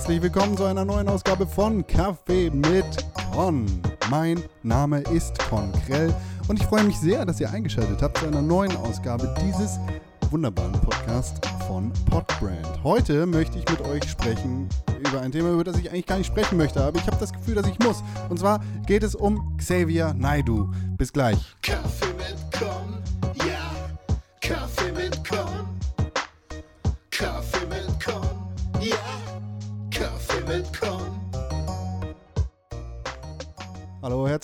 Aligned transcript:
herzlich 0.00 0.22
willkommen 0.22 0.56
zu 0.56 0.64
einer 0.64 0.86
neuen 0.86 1.08
Ausgabe 1.08 1.46
von 1.46 1.86
Kaffee 1.86 2.48
mit 2.48 2.86
Con. 3.34 3.66
Mein 4.08 4.42
Name 4.62 5.00
ist 5.00 5.38
Con 5.50 5.70
Krell 5.86 6.14
und 6.48 6.58
ich 6.58 6.66
freue 6.66 6.84
mich 6.84 6.96
sehr, 6.96 7.26
dass 7.26 7.38
ihr 7.38 7.50
eingeschaltet 7.50 8.00
habt 8.00 8.16
zu 8.16 8.26
einer 8.26 8.40
neuen 8.40 8.74
Ausgabe 8.78 9.34
dieses 9.44 9.78
wunderbaren 10.30 10.72
Podcasts 10.72 11.38
von 11.66 11.92
Podbrand. 12.08 12.82
Heute 12.82 13.26
möchte 13.26 13.58
ich 13.58 13.68
mit 13.68 13.82
euch 13.82 14.08
sprechen 14.08 14.70
über 15.06 15.20
ein 15.20 15.32
Thema, 15.32 15.52
über 15.52 15.64
das 15.64 15.76
ich 15.76 15.90
eigentlich 15.90 16.06
gar 16.06 16.16
nicht 16.16 16.28
sprechen 16.28 16.56
möchte, 16.56 16.82
aber 16.82 16.98
ich 16.98 17.06
habe 17.06 17.18
das 17.20 17.34
Gefühl, 17.34 17.56
dass 17.56 17.68
ich 17.68 17.78
muss. 17.80 18.02
Und 18.30 18.38
zwar 18.38 18.60
geht 18.86 19.02
es 19.02 19.14
um 19.14 19.54
Xavier 19.58 20.14
Naidu. 20.14 20.70
Bis 20.96 21.12
gleich. 21.12 21.56
Kaffee 21.60 22.09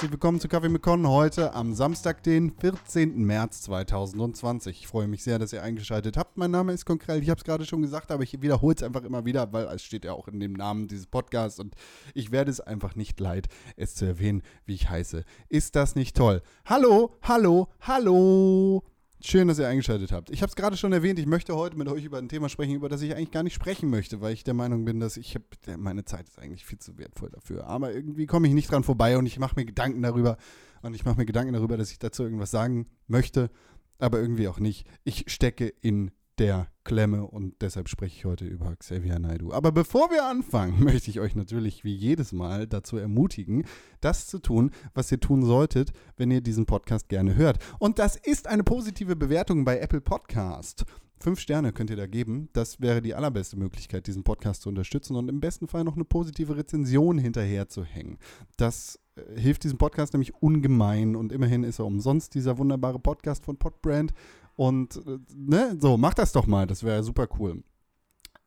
herzlich 0.06 0.22
willkommen 0.22 0.38
zu 0.38 0.46
Kaffee 0.46 0.68
mit 0.68 0.82
Con. 0.82 1.08
Heute 1.08 1.52
am 1.54 1.74
Samstag, 1.74 2.22
den 2.22 2.52
14. 2.52 3.24
März 3.24 3.62
2020. 3.62 4.78
Ich 4.78 4.86
freue 4.86 5.08
mich 5.08 5.24
sehr, 5.24 5.40
dass 5.40 5.52
ihr 5.52 5.64
eingeschaltet 5.64 6.16
habt. 6.16 6.36
Mein 6.36 6.52
Name 6.52 6.72
ist 6.72 6.84
Konkrell. 6.84 7.20
Ich 7.24 7.28
habe 7.28 7.38
es 7.38 7.44
gerade 7.44 7.64
schon 7.64 7.82
gesagt, 7.82 8.12
aber 8.12 8.22
ich 8.22 8.40
wiederhole 8.40 8.76
es 8.76 8.84
einfach 8.84 9.02
immer 9.02 9.24
wieder, 9.24 9.52
weil 9.52 9.64
es 9.64 9.82
steht 9.82 10.04
ja 10.04 10.12
auch 10.12 10.28
in 10.28 10.38
dem 10.38 10.52
Namen 10.52 10.86
dieses 10.86 11.08
Podcasts 11.08 11.58
und 11.58 11.74
ich 12.14 12.30
werde 12.30 12.52
es 12.52 12.60
einfach 12.60 12.94
nicht 12.94 13.18
leid, 13.18 13.48
es 13.76 13.96
zu 13.96 14.04
erwähnen, 14.04 14.42
wie 14.64 14.74
ich 14.74 14.88
heiße. 14.88 15.24
Ist 15.48 15.74
das 15.74 15.96
nicht 15.96 16.16
toll? 16.16 16.40
Hallo, 16.66 17.16
hallo, 17.22 17.66
hallo. 17.80 18.84
Schön, 19.28 19.48
dass 19.48 19.58
ihr 19.58 19.66
eingeschaltet 19.66 20.12
habt. 20.12 20.30
Ich 20.30 20.40
habe 20.40 20.50
es 20.50 20.54
gerade 20.54 20.76
schon 20.76 20.92
erwähnt, 20.92 21.18
ich 21.18 21.26
möchte 21.26 21.56
heute 21.56 21.76
mit 21.76 21.88
euch 21.88 22.04
über 22.04 22.18
ein 22.18 22.28
Thema 22.28 22.48
sprechen, 22.48 22.76
über 22.76 22.88
das 22.88 23.02
ich 23.02 23.16
eigentlich 23.16 23.32
gar 23.32 23.42
nicht 23.42 23.54
sprechen 23.54 23.90
möchte, 23.90 24.20
weil 24.20 24.32
ich 24.32 24.44
der 24.44 24.54
Meinung 24.54 24.84
bin, 24.84 25.00
dass 25.00 25.16
ich 25.16 25.34
hab, 25.34 25.42
meine 25.78 26.04
Zeit 26.04 26.28
ist 26.28 26.38
eigentlich 26.38 26.64
viel 26.64 26.78
zu 26.78 26.96
wertvoll 26.96 27.30
dafür. 27.30 27.66
Aber 27.66 27.92
irgendwie 27.92 28.26
komme 28.26 28.46
ich 28.46 28.54
nicht 28.54 28.70
dran 28.70 28.84
vorbei 28.84 29.18
und 29.18 29.26
ich 29.26 29.40
mache 29.40 29.56
mir 29.56 29.64
Gedanken 29.64 30.00
darüber 30.02 30.36
und 30.82 30.94
ich 30.94 31.04
mache 31.04 31.16
mir 31.16 31.26
Gedanken 31.26 31.54
darüber, 31.54 31.76
dass 31.76 31.90
ich 31.90 31.98
dazu 31.98 32.22
irgendwas 32.22 32.52
sagen 32.52 32.86
möchte, 33.08 33.50
aber 33.98 34.20
irgendwie 34.20 34.46
auch 34.46 34.60
nicht. 34.60 34.86
Ich 35.02 35.24
stecke 35.26 35.74
in 35.80 36.12
der 36.38 36.68
Klemme 36.84 37.26
und 37.26 37.60
deshalb 37.62 37.88
spreche 37.88 38.16
ich 38.16 38.24
heute 38.24 38.44
über 38.44 38.76
Xavier 38.76 39.18
Naidu. 39.18 39.52
Aber 39.52 39.72
bevor 39.72 40.10
wir 40.10 40.24
anfangen, 40.24 40.84
möchte 40.84 41.10
ich 41.10 41.20
euch 41.20 41.34
natürlich 41.34 41.84
wie 41.84 41.94
jedes 41.94 42.32
Mal 42.32 42.66
dazu 42.66 42.96
ermutigen, 42.96 43.64
das 44.00 44.26
zu 44.26 44.38
tun, 44.38 44.70
was 44.94 45.10
ihr 45.10 45.20
tun 45.20 45.44
solltet, 45.44 45.92
wenn 46.16 46.30
ihr 46.30 46.40
diesen 46.40 46.66
Podcast 46.66 47.08
gerne 47.08 47.34
hört. 47.34 47.58
Und 47.78 47.98
das 47.98 48.16
ist 48.16 48.46
eine 48.46 48.64
positive 48.64 49.16
Bewertung 49.16 49.64
bei 49.64 49.78
Apple 49.78 50.00
Podcast. 50.00 50.84
Fünf 51.18 51.40
Sterne 51.40 51.72
könnt 51.72 51.90
ihr 51.90 51.96
da 51.96 52.06
geben. 52.06 52.50
Das 52.52 52.80
wäre 52.80 53.00
die 53.00 53.14
allerbeste 53.14 53.56
Möglichkeit, 53.56 54.06
diesen 54.06 54.22
Podcast 54.22 54.62
zu 54.62 54.68
unterstützen 54.68 55.16
und 55.16 55.28
im 55.28 55.40
besten 55.40 55.66
Fall 55.66 55.82
noch 55.82 55.96
eine 55.96 56.04
positive 56.04 56.56
Rezension 56.56 57.18
hinterher 57.18 57.68
zu 57.68 57.84
hängen. 57.84 58.18
Das 58.58 59.00
äh, 59.16 59.40
hilft 59.40 59.64
diesem 59.64 59.78
Podcast 59.78 60.12
nämlich 60.12 60.34
ungemein 60.34 61.16
und 61.16 61.32
immerhin 61.32 61.64
ist 61.64 61.78
er 61.78 61.86
umsonst, 61.86 62.34
dieser 62.34 62.58
wunderbare 62.58 62.98
Podcast 62.98 63.44
von 63.44 63.56
Podbrand. 63.56 64.12
Und 64.56 64.96
äh, 65.06 65.18
ne, 65.34 65.76
so, 65.80 65.96
macht 65.96 66.18
das 66.18 66.32
doch 66.32 66.46
mal, 66.46 66.66
das 66.66 66.82
wäre 66.82 67.04
super 67.04 67.28
cool. 67.38 67.62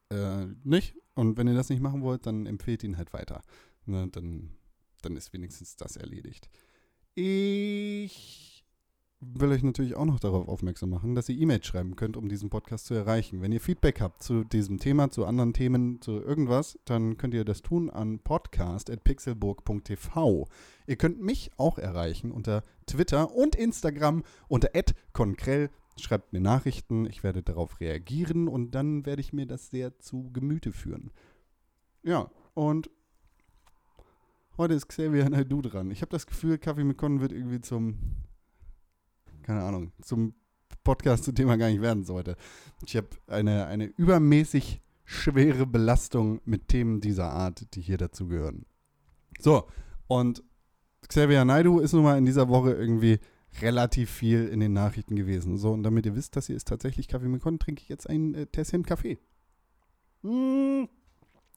Äh, 0.09 0.47
nicht? 0.63 0.95
Und 1.15 1.37
wenn 1.37 1.47
ihr 1.47 1.53
das 1.53 1.69
nicht 1.69 1.81
machen 1.81 2.01
wollt, 2.01 2.25
dann 2.25 2.45
empfehlt 2.45 2.83
ihn 2.83 2.97
halt 2.97 3.13
weiter. 3.13 3.41
Ne, 3.85 4.07
dann, 4.11 4.51
dann 5.01 5.15
ist 5.15 5.33
wenigstens 5.33 5.75
das 5.75 5.95
erledigt. 5.95 6.49
Ich 7.15 8.49
will 9.21 9.51
euch 9.51 9.63
natürlich 9.63 9.95
auch 9.95 10.05
noch 10.05 10.19
darauf 10.19 10.47
aufmerksam 10.47 10.91
machen, 10.91 11.13
dass 11.13 11.27
ihr 11.27 11.37
E-Mails 11.37 11.65
schreiben 11.65 11.97
könnt, 11.97 12.15
um 12.15 12.29
diesen 12.29 12.49
Podcast 12.49 12.85
zu 12.85 12.93
erreichen. 12.93 13.41
Wenn 13.41 13.51
ihr 13.51 13.59
Feedback 13.59 13.99
habt 13.99 14.23
zu 14.23 14.45
diesem 14.45 14.79
Thema, 14.79 15.11
zu 15.11 15.25
anderen 15.25 15.51
Themen, 15.53 16.01
zu 16.01 16.21
irgendwas, 16.21 16.79
dann 16.85 17.17
könnt 17.17 17.33
ihr 17.33 17.43
das 17.43 17.61
tun 17.61 17.89
an 17.89 18.19
podcast.pixelburg.tv. 18.19 20.47
Ihr 20.87 20.95
könnt 20.95 21.21
mich 21.21 21.51
auch 21.57 21.77
erreichen 21.77 22.31
unter 22.31 22.63
Twitter 22.85 23.35
und 23.35 23.55
Instagram 23.55 24.23
unter 24.47 24.69
@konkrell. 25.11 25.69
Schreibt 25.99 26.33
mir 26.33 26.41
Nachrichten, 26.41 27.05
ich 27.05 27.23
werde 27.23 27.43
darauf 27.43 27.79
reagieren 27.79 28.47
und 28.47 28.71
dann 28.71 29.05
werde 29.05 29.21
ich 29.21 29.33
mir 29.33 29.45
das 29.45 29.69
sehr 29.69 29.99
zu 29.99 30.31
Gemüte 30.31 30.71
führen. 30.71 31.11
Ja, 32.03 32.31
und 32.53 32.89
heute 34.57 34.73
ist 34.73 34.87
Xavier 34.87 35.29
Naidu 35.29 35.61
dran. 35.61 35.91
Ich 35.91 36.01
habe 36.01 36.11
das 36.11 36.27
Gefühl, 36.27 36.57
Kaffee 36.57 36.83
mit 36.83 36.97
Con 36.97 37.21
wird 37.21 37.31
irgendwie 37.31 37.61
zum 37.61 37.97
keine 39.49 39.63
Ahnung, 39.63 39.91
zum 40.03 40.35
Podcast, 40.83 41.23
zu 41.23 41.31
dem 41.31 41.49
er 41.49 41.57
gar 41.57 41.69
nicht 41.69 41.81
werden 41.81 42.03
sollte. 42.03 42.35
Ich 42.85 42.95
habe 42.95 43.07
eine, 43.25 43.65
eine 43.65 43.85
übermäßig 43.85 44.79
schwere 45.05 45.65
Belastung 45.65 46.39
mit 46.45 46.67
Themen 46.67 47.01
dieser 47.01 47.31
Art, 47.31 47.73
die 47.73 47.81
hier 47.81 47.97
dazugehören. 47.97 48.67
So, 49.39 49.65
und 50.07 50.43
Xavier 51.07 51.45
Naidu 51.45 51.79
ist 51.79 51.93
nun 51.93 52.03
mal 52.03 52.19
in 52.19 52.25
dieser 52.25 52.47
Woche 52.47 52.73
irgendwie 52.73 53.17
relativ 53.61 54.09
viel 54.09 54.47
in 54.47 54.59
den 54.59 54.73
Nachrichten 54.73 55.15
gewesen. 55.15 55.57
So, 55.57 55.71
und 55.71 55.83
damit 55.83 56.05
ihr 56.05 56.15
wisst, 56.15 56.35
dass 56.35 56.47
hier 56.47 56.55
ist 56.55 56.67
tatsächlich 56.67 57.07
Kaffee 57.07 57.27
mit 57.27 57.41
Con, 57.41 57.59
trinke 57.59 57.81
ich 57.81 57.89
jetzt 57.89 58.09
ein 58.09 58.33
äh, 58.33 58.45
Tässchen 58.47 58.83
Kaffee. 58.83 59.19
Mmh, 60.21 60.87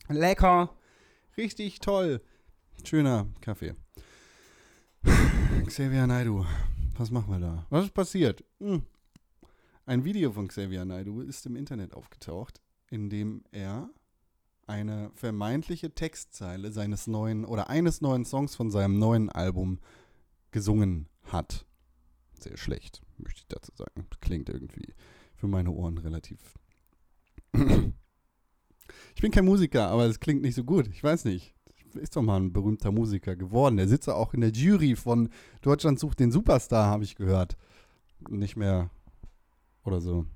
lecker. 0.08 0.74
Richtig 1.36 1.80
toll. 1.80 2.22
Schöner 2.84 3.26
Kaffee. 3.40 3.74
Xavier 5.66 6.06
Naidu. 6.06 6.44
Was 6.96 7.10
machen 7.10 7.32
wir 7.32 7.40
da? 7.40 7.66
Was 7.70 7.86
ist 7.86 7.94
passiert? 7.94 8.44
Hm. 8.60 8.82
Ein 9.86 10.04
Video 10.04 10.30
von 10.32 10.48
Xavier 10.48 10.84
Naidu 10.84 11.22
ist 11.22 11.46
im 11.46 11.56
Internet 11.56 11.94
aufgetaucht, 11.94 12.60
in 12.90 13.10
dem 13.10 13.42
er 13.50 13.90
eine 14.66 15.10
vermeintliche 15.14 15.94
Textzeile 15.94 16.70
seines 16.70 17.06
neuen 17.06 17.44
oder 17.44 17.68
eines 17.68 18.00
neuen 18.00 18.24
Songs 18.24 18.54
von 18.54 18.70
seinem 18.70 18.98
neuen 18.98 19.28
Album 19.28 19.80
gesungen 20.50 21.08
hat. 21.24 21.66
Sehr 22.42 22.56
schlecht, 22.56 23.02
möchte 23.18 23.40
ich 23.40 23.46
dazu 23.48 23.72
sagen. 23.74 24.06
Klingt 24.20 24.48
irgendwie 24.48 24.94
für 25.34 25.46
meine 25.46 25.70
Ohren 25.70 25.98
relativ. 25.98 26.38
ich 27.54 29.20
bin 29.20 29.30
kein 29.30 29.44
Musiker, 29.44 29.88
aber 29.88 30.06
es 30.06 30.20
klingt 30.20 30.42
nicht 30.42 30.54
so 30.54 30.64
gut. 30.64 30.88
Ich 30.88 31.02
weiß 31.02 31.24
nicht 31.24 31.54
ist 31.96 32.16
doch 32.16 32.22
mal 32.22 32.36
ein 32.36 32.52
berühmter 32.52 32.92
Musiker 32.92 33.36
geworden. 33.36 33.76
Der 33.76 33.88
sitzt 33.88 34.08
auch 34.08 34.34
in 34.34 34.40
der 34.40 34.50
Jury 34.50 34.96
von 34.96 35.28
Deutschland 35.60 35.98
sucht 35.98 36.20
den 36.20 36.30
Superstar, 36.30 36.86
habe 36.86 37.04
ich 37.04 37.16
gehört. 37.16 37.56
Nicht 38.28 38.56
mehr 38.56 38.90
oder 39.84 40.00
so. 40.00 40.26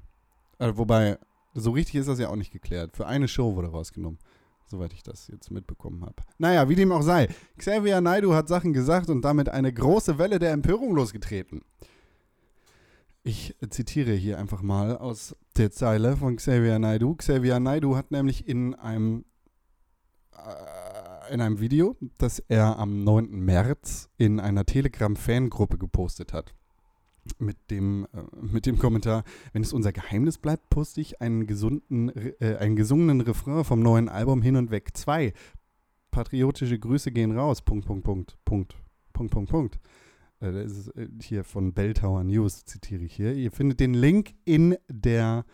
Also, 0.59 0.79
wobei, 0.79 1.19
so 1.55 1.71
richtig 1.71 1.97
ist 1.97 2.09
das 2.09 2.19
ja 2.19 2.29
auch 2.29 2.37
nicht 2.37 2.53
geklärt. 2.53 2.97
Für 2.97 3.07
eine 3.07 3.29
Show 3.29 3.55
wurde 3.55 3.69
rausgenommen. 3.69 4.19
Soweit 4.69 4.93
ich 4.93 5.05
das 5.05 5.29
jetzt 5.29 5.53
mitbekommen 5.53 6.03
habe. 6.03 6.17
Naja, 6.39 6.69
wie 6.69 6.75
dem 6.75 6.91
auch 6.91 7.03
sei. 7.03 7.29
Xavier 7.57 8.01
Naidu 8.01 8.35
hat 8.35 8.49
Sachen 8.49 8.73
gesagt 8.73 9.09
und 9.11 9.23
damit 9.23 9.49
eine 9.49 9.73
große 9.73 10.19
Welle 10.19 10.41
der 10.41 10.51
Empörung 10.51 10.93
losgetreten. 10.95 11.63
Ich 13.27 13.57
zitiere 13.71 14.13
hier 14.13 14.39
einfach 14.39 14.63
mal 14.63 14.97
aus 14.97 15.35
der 15.57 15.73
Zeile 15.73 16.17
von 16.17 16.37
Xavier 16.37 16.79
Naidu. 16.79 17.17
Xavier 17.17 17.59
Naidu 17.59 17.97
hat 17.97 18.13
nämlich 18.13 18.47
in 18.47 18.77
einem 18.77 19.25
äh, 20.31 21.35
in 21.35 21.41
einem 21.41 21.59
Video, 21.59 21.97
das 22.19 22.39
er 22.39 22.79
am 22.79 23.03
9. 23.03 23.33
März 23.33 24.11
in 24.17 24.39
einer 24.39 24.65
Telegram-Fangruppe 24.65 25.77
gepostet 25.77 26.33
hat. 26.33 26.55
Mit 27.41 27.57
dem, 27.69 28.07
äh, 28.15 28.23
mit 28.41 28.65
dem 28.65 28.79
Kommentar, 28.79 29.25
wenn 29.53 29.63
es 29.63 29.73
unser 29.73 29.93
Geheimnis 29.93 30.39
bleibt, 30.39 30.71
poste 30.71 31.01
ich 31.01 31.21
einen, 31.21 31.49
gesunden, 31.49 32.11
äh, 32.41 32.59
einen 32.59 32.77
gesungenen 32.77 33.23
Refrain 33.23 33.65
vom 33.65 33.81
neuen 33.81 34.09
Album 34.09 34.41
Hin 34.41 34.55
und 34.55 34.71
Weg 34.71 34.97
2. 34.97 35.33
Patriotische 36.13 36.79
Grüße 36.79 37.11
gehen 37.11 37.37
raus. 37.37 37.61
Punkt, 37.61 37.87
Punkt, 37.87 38.05
Punkt, 38.05 38.39
Punkt, 38.45 38.77
Punkt, 39.13 39.33
Punkt, 39.33 39.51
Punkt. 39.51 39.81
Äh, 40.41 40.65
ist 40.65 40.89
äh, 40.97 41.09
hier 41.23 41.45
von 41.45 41.73
Belltower 41.73 42.25
News, 42.25 42.65
zitiere 42.65 43.05
ich 43.05 43.15
hier. 43.15 43.35
Ihr 43.35 43.51
findet 43.51 43.81
den 43.81 43.95
Link 43.95 44.35
in 44.45 44.77
der 44.89 45.45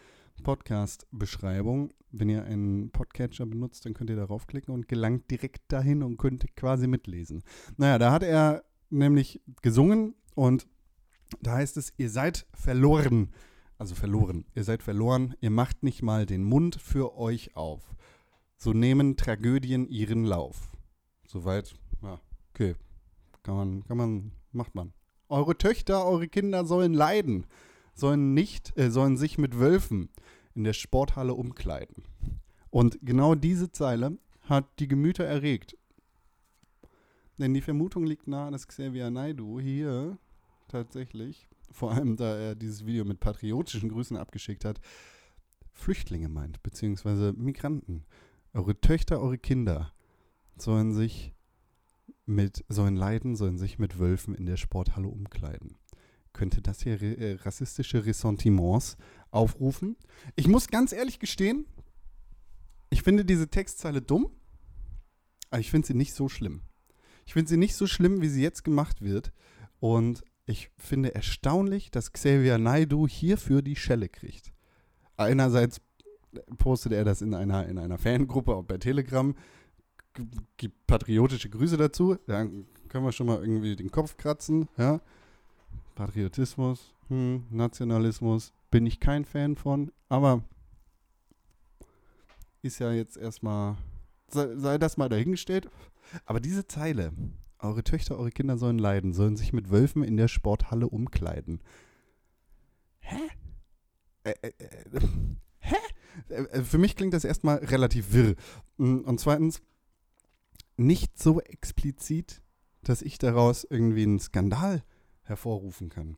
Podcast-Beschreibung. 0.42 1.92
Wenn 2.10 2.28
ihr 2.28 2.44
einen 2.44 2.90
Podcatcher 2.90 3.46
benutzt, 3.46 3.86
dann 3.86 3.94
könnt 3.94 4.10
ihr 4.10 4.16
darauf 4.16 4.46
klicken 4.46 4.74
und 4.74 4.88
gelangt 4.88 5.30
direkt 5.30 5.72
dahin 5.72 6.02
und 6.02 6.18
könnt 6.18 6.54
quasi 6.56 6.86
mitlesen. 6.86 7.42
Naja, 7.76 7.98
da 7.98 8.12
hat 8.12 8.22
er 8.22 8.64
nämlich 8.90 9.40
gesungen 9.62 10.14
und 10.34 10.66
da 11.40 11.54
heißt 11.54 11.76
es, 11.76 11.92
ihr 11.96 12.10
seid 12.10 12.46
verloren. 12.52 13.30
Also 13.78 13.94
verloren. 13.94 14.44
Ihr 14.54 14.64
seid 14.64 14.82
verloren. 14.82 15.34
Ihr 15.40 15.50
macht 15.50 15.82
nicht 15.82 16.02
mal 16.02 16.26
den 16.26 16.44
Mund 16.44 16.76
für 16.76 17.16
euch 17.16 17.56
auf. 17.56 17.96
So 18.56 18.72
nehmen 18.72 19.16
Tragödien 19.16 19.88
ihren 19.88 20.24
Lauf. 20.24 20.70
Soweit, 21.26 21.74
ja, 22.02 22.20
okay. 22.52 22.76
Kann 23.42 23.56
man, 23.56 23.84
kann 23.84 23.96
man, 23.96 24.32
macht 24.54 24.74
man. 24.74 24.92
Eure 25.28 25.56
Töchter, 25.56 26.06
eure 26.06 26.28
Kinder 26.28 26.64
sollen 26.64 26.92
leiden, 26.92 27.46
sollen 27.94 28.34
nicht, 28.34 28.76
äh, 28.78 28.90
sollen 28.90 29.16
sich 29.16 29.38
mit 29.38 29.58
Wölfen 29.58 30.10
in 30.54 30.64
der 30.64 30.72
Sporthalle 30.72 31.34
umkleiden. 31.34 32.04
Und 32.70 32.98
genau 33.02 33.34
diese 33.34 33.70
Zeile 33.70 34.18
hat 34.42 34.66
die 34.78 34.88
Gemüter 34.88 35.24
erregt. 35.24 35.76
Denn 37.38 37.54
die 37.54 37.60
Vermutung 37.60 38.04
liegt 38.04 38.26
nahe, 38.26 38.50
dass 38.50 38.68
Xavier 38.68 39.10
Naidu 39.10 39.58
hier 39.58 40.18
tatsächlich, 40.68 41.48
vor 41.70 41.92
allem 41.92 42.16
da 42.16 42.36
er 42.36 42.54
dieses 42.54 42.86
Video 42.86 43.04
mit 43.04 43.20
patriotischen 43.20 43.88
Grüßen 43.88 44.16
abgeschickt 44.16 44.64
hat, 44.64 44.80
Flüchtlinge 45.72 46.28
meint, 46.28 46.62
beziehungsweise 46.62 47.32
Migranten. 47.32 48.04
eure 48.52 48.78
Töchter, 48.80 49.20
eure 49.20 49.38
Kinder 49.38 49.92
sollen 50.56 50.92
sich 50.92 51.34
mit, 52.26 52.64
sollen 52.68 52.96
leiden, 52.96 53.36
sollen 53.36 53.58
sich 53.58 53.78
mit 53.78 53.98
Wölfen 53.98 54.34
in 54.34 54.46
der 54.46 54.56
Sporthalle 54.56 55.08
umkleiden. 55.08 55.76
Könnte 56.32 56.62
das 56.62 56.82
hier 56.82 57.00
äh, 57.02 57.34
rassistische 57.42 58.06
Ressentiments 58.06 58.96
aufrufen? 59.30 59.96
Ich 60.34 60.48
muss 60.48 60.68
ganz 60.68 60.92
ehrlich 60.92 61.18
gestehen, 61.18 61.66
ich 62.90 63.02
finde 63.02 63.24
diese 63.24 63.48
Textzeile 63.48 64.02
dumm, 64.02 64.30
aber 65.50 65.60
ich 65.60 65.70
finde 65.70 65.86
sie 65.86 65.94
nicht 65.94 66.14
so 66.14 66.28
schlimm. 66.28 66.62
Ich 67.26 67.34
finde 67.34 67.48
sie 67.48 67.56
nicht 67.56 67.74
so 67.74 67.86
schlimm, 67.86 68.20
wie 68.20 68.28
sie 68.28 68.42
jetzt 68.42 68.64
gemacht 68.64 69.02
wird. 69.02 69.32
Und 69.80 70.22
ich 70.46 70.70
finde 70.76 71.14
erstaunlich, 71.14 71.90
dass 71.90 72.12
Xavier 72.12 72.58
Naidu 72.58 73.06
hierfür 73.06 73.62
die 73.62 73.76
Schelle 73.76 74.08
kriegt. 74.08 74.52
Einerseits 75.16 75.80
postet 76.58 76.92
er 76.92 77.04
das 77.04 77.22
in 77.22 77.34
einer, 77.34 77.66
in 77.66 77.78
einer 77.78 77.98
Fangruppe 77.98 78.54
auch 78.54 78.64
bei 78.64 78.78
Telegram, 78.78 79.34
gibt 80.56 80.86
patriotische 80.86 81.50
Grüße 81.50 81.76
dazu. 81.76 82.16
Dann 82.26 82.66
können 82.88 83.04
wir 83.04 83.12
schon 83.12 83.26
mal 83.26 83.40
irgendwie 83.40 83.76
den 83.76 83.90
Kopf 83.90 84.16
kratzen. 84.16 84.68
Ja? 84.76 85.00
Patriotismus, 85.94 86.94
hm, 87.08 87.44
Nationalismus, 87.50 88.52
bin 88.70 88.86
ich 88.86 89.00
kein 89.00 89.24
Fan 89.24 89.56
von, 89.56 89.92
aber 90.08 90.42
ist 92.62 92.78
ja 92.78 92.92
jetzt 92.92 93.16
erstmal, 93.16 93.76
sei, 94.28 94.56
sei 94.56 94.78
das 94.78 94.96
mal 94.96 95.08
dahingestellt. 95.08 95.68
Aber 96.26 96.40
diese 96.40 96.66
Zeile, 96.66 97.12
eure 97.58 97.84
Töchter, 97.84 98.18
eure 98.18 98.30
Kinder 98.30 98.56
sollen 98.56 98.78
leiden, 98.78 99.12
sollen 99.12 99.36
sich 99.36 99.52
mit 99.52 99.70
Wölfen 99.70 100.02
in 100.02 100.16
der 100.16 100.28
Sporthalle 100.28 100.88
umkleiden. 100.88 101.60
Hä? 103.00 103.16
Äh, 104.24 104.34
äh, 104.40 104.52
äh, 104.92 105.00
hä? 105.58 106.62
Für 106.62 106.78
mich 106.78 106.94
klingt 106.94 107.12
das 107.12 107.24
erstmal 107.24 107.56
relativ 107.56 108.12
wirr. 108.12 108.36
Mm, 108.76 108.98
und 108.98 109.18
zweitens, 109.18 109.60
nicht 110.76 111.18
so 111.18 111.40
explizit, 111.40 112.42
dass 112.82 113.02
ich 113.02 113.18
daraus 113.18 113.64
irgendwie 113.64 114.02
einen 114.02 114.18
Skandal 114.18 114.82
hervorrufen 115.22 115.88
kann. 115.88 116.16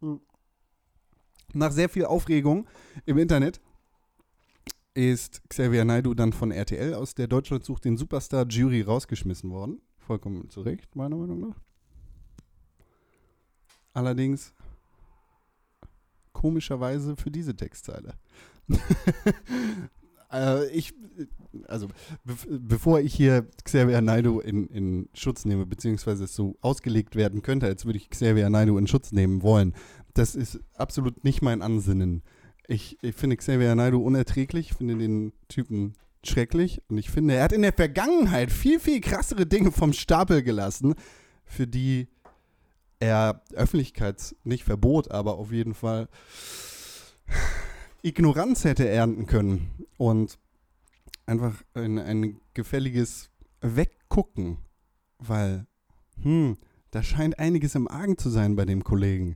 Mm. 0.00 0.16
Nach 1.52 1.72
sehr 1.72 1.88
viel 1.88 2.04
Aufregung 2.04 2.68
im 3.04 3.18
Internet 3.18 3.60
ist 4.94 5.42
Xavier 5.48 5.84
Naidu 5.84 6.14
dann 6.14 6.32
von 6.32 6.50
RTL 6.50 6.94
aus 6.94 7.14
der 7.14 7.28
Deutschland 7.28 7.64
sucht 7.64 7.84
den 7.84 7.96
Superstar 7.96 8.46
Jury 8.46 8.82
rausgeschmissen 8.82 9.50
worden. 9.50 9.80
Vollkommen 9.98 10.48
zu 10.48 10.62
Recht, 10.62 10.94
meiner 10.96 11.16
Meinung 11.16 11.40
nach. 11.40 11.60
Allerdings 13.92 14.54
komischerweise 16.32 17.16
für 17.16 17.30
diese 17.30 17.56
Textzeile. 17.56 18.14
äh, 20.36 20.68
ich, 20.70 20.94
also 21.66 21.88
be 22.24 22.34
bevor 22.48 23.00
ich 23.00 23.14
hier 23.14 23.46
Xavier 23.64 24.00
Naidu 24.00 24.40
in, 24.40 24.66
in 24.68 25.08
Schutz 25.14 25.44
nehme, 25.44 25.66
beziehungsweise 25.66 26.24
es 26.24 26.34
so 26.34 26.56
ausgelegt 26.60 27.16
werden 27.16 27.42
könnte, 27.42 27.66
als 27.66 27.86
würde 27.86 27.98
ich 27.98 28.10
Xavier 28.10 28.50
Naidu 28.50 28.78
in 28.78 28.86
Schutz 28.86 29.12
nehmen 29.12 29.42
wollen, 29.42 29.74
das 30.14 30.34
ist 30.34 30.60
absolut 30.74 31.24
nicht 31.24 31.42
mein 31.42 31.62
Ansinnen. 31.62 32.22
Ich, 32.68 32.98
ich 33.02 33.14
finde 33.14 33.36
Xavier 33.36 33.74
Naidu 33.74 34.02
unerträglich, 34.02 34.74
finde 34.74 34.96
den 34.96 35.32
Typen 35.48 35.94
schrecklich 36.24 36.82
und 36.88 36.98
ich 36.98 37.10
finde, 37.10 37.34
er 37.34 37.44
hat 37.44 37.52
in 37.52 37.62
der 37.62 37.72
Vergangenheit 37.72 38.50
viel, 38.50 38.80
viel 38.80 39.00
krassere 39.00 39.46
Dinge 39.46 39.70
vom 39.70 39.92
Stapel 39.92 40.42
gelassen, 40.42 40.94
für 41.44 41.66
die 41.66 42.08
er 42.98 43.42
Öffentlichkeits 43.54 44.34
nicht 44.42 44.64
verbot, 44.64 45.10
aber 45.10 45.38
auf 45.38 45.52
jeden 45.52 45.74
Fall 45.74 46.08
Ignoranz 48.06 48.62
hätte 48.62 48.88
ernten 48.88 49.26
können 49.26 49.68
und 49.96 50.38
einfach 51.26 51.60
ein, 51.74 51.98
ein 51.98 52.40
gefälliges 52.54 53.30
Weggucken, 53.60 54.58
weil, 55.18 55.66
hm, 56.22 56.56
da 56.92 57.02
scheint 57.02 57.40
einiges 57.40 57.74
im 57.74 57.88
Argen 57.88 58.16
zu 58.16 58.30
sein 58.30 58.54
bei 58.54 58.64
dem 58.64 58.84
Kollegen. 58.84 59.34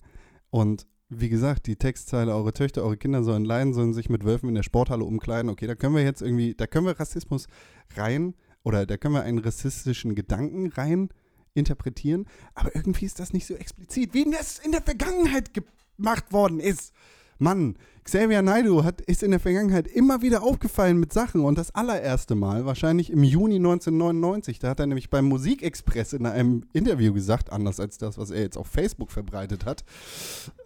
Und 0.50 0.86
wie 1.08 1.28
gesagt, 1.28 1.66
die 1.66 1.74
Textzeile, 1.74 2.32
eure 2.32 2.52
Töchter, 2.52 2.84
eure 2.84 2.96
Kinder 2.96 3.24
sollen 3.24 3.44
leiden, 3.44 3.74
sollen 3.74 3.92
sich 3.92 4.08
mit 4.08 4.24
Wölfen 4.24 4.48
in 4.48 4.54
der 4.54 4.62
Sporthalle 4.62 5.04
umkleiden. 5.04 5.50
Okay, 5.50 5.66
da 5.66 5.74
können 5.74 5.96
wir 5.96 6.04
jetzt 6.04 6.22
irgendwie, 6.22 6.54
da 6.54 6.68
können 6.68 6.86
wir 6.86 7.00
Rassismus 7.00 7.48
rein 7.96 8.36
oder 8.62 8.86
da 8.86 8.96
können 8.96 9.14
wir 9.14 9.22
einen 9.22 9.40
rassistischen 9.40 10.14
Gedanken 10.14 10.68
rein 10.68 11.08
interpretieren, 11.54 12.28
aber 12.54 12.76
irgendwie 12.76 13.06
ist 13.06 13.18
das 13.18 13.32
nicht 13.32 13.46
so 13.46 13.54
explizit, 13.54 14.14
wie 14.14 14.30
das 14.30 14.60
in 14.60 14.70
der 14.70 14.82
Vergangenheit 14.82 15.50
gemacht 15.52 16.32
worden 16.32 16.60
ist. 16.60 16.92
Mann, 17.40 17.76
Xavier 18.04 18.42
Naidu 18.42 18.84
hat, 18.84 19.00
ist 19.00 19.22
in 19.22 19.30
der 19.30 19.40
Vergangenheit 19.40 19.86
immer 19.86 20.20
wieder 20.20 20.42
aufgefallen 20.42 21.00
mit 21.00 21.12
Sachen 21.12 21.40
und 21.40 21.56
das 21.56 21.74
allererste 21.74 22.34
Mal, 22.34 22.66
wahrscheinlich 22.66 23.10
im 23.10 23.24
Juni 23.24 23.56
1999, 23.56 24.58
da 24.58 24.68
hat 24.68 24.80
er 24.80 24.86
nämlich 24.86 25.08
beim 25.08 25.24
Musikexpress 25.24 26.12
in 26.12 26.26
einem 26.26 26.64
Interview 26.74 27.14
gesagt, 27.14 27.50
anders 27.50 27.80
als 27.80 27.96
das, 27.96 28.18
was 28.18 28.30
er 28.30 28.42
jetzt 28.42 28.58
auf 28.58 28.66
Facebook 28.66 29.10
verbreitet 29.10 29.64
hat, 29.64 29.84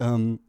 ähm, 0.01 0.39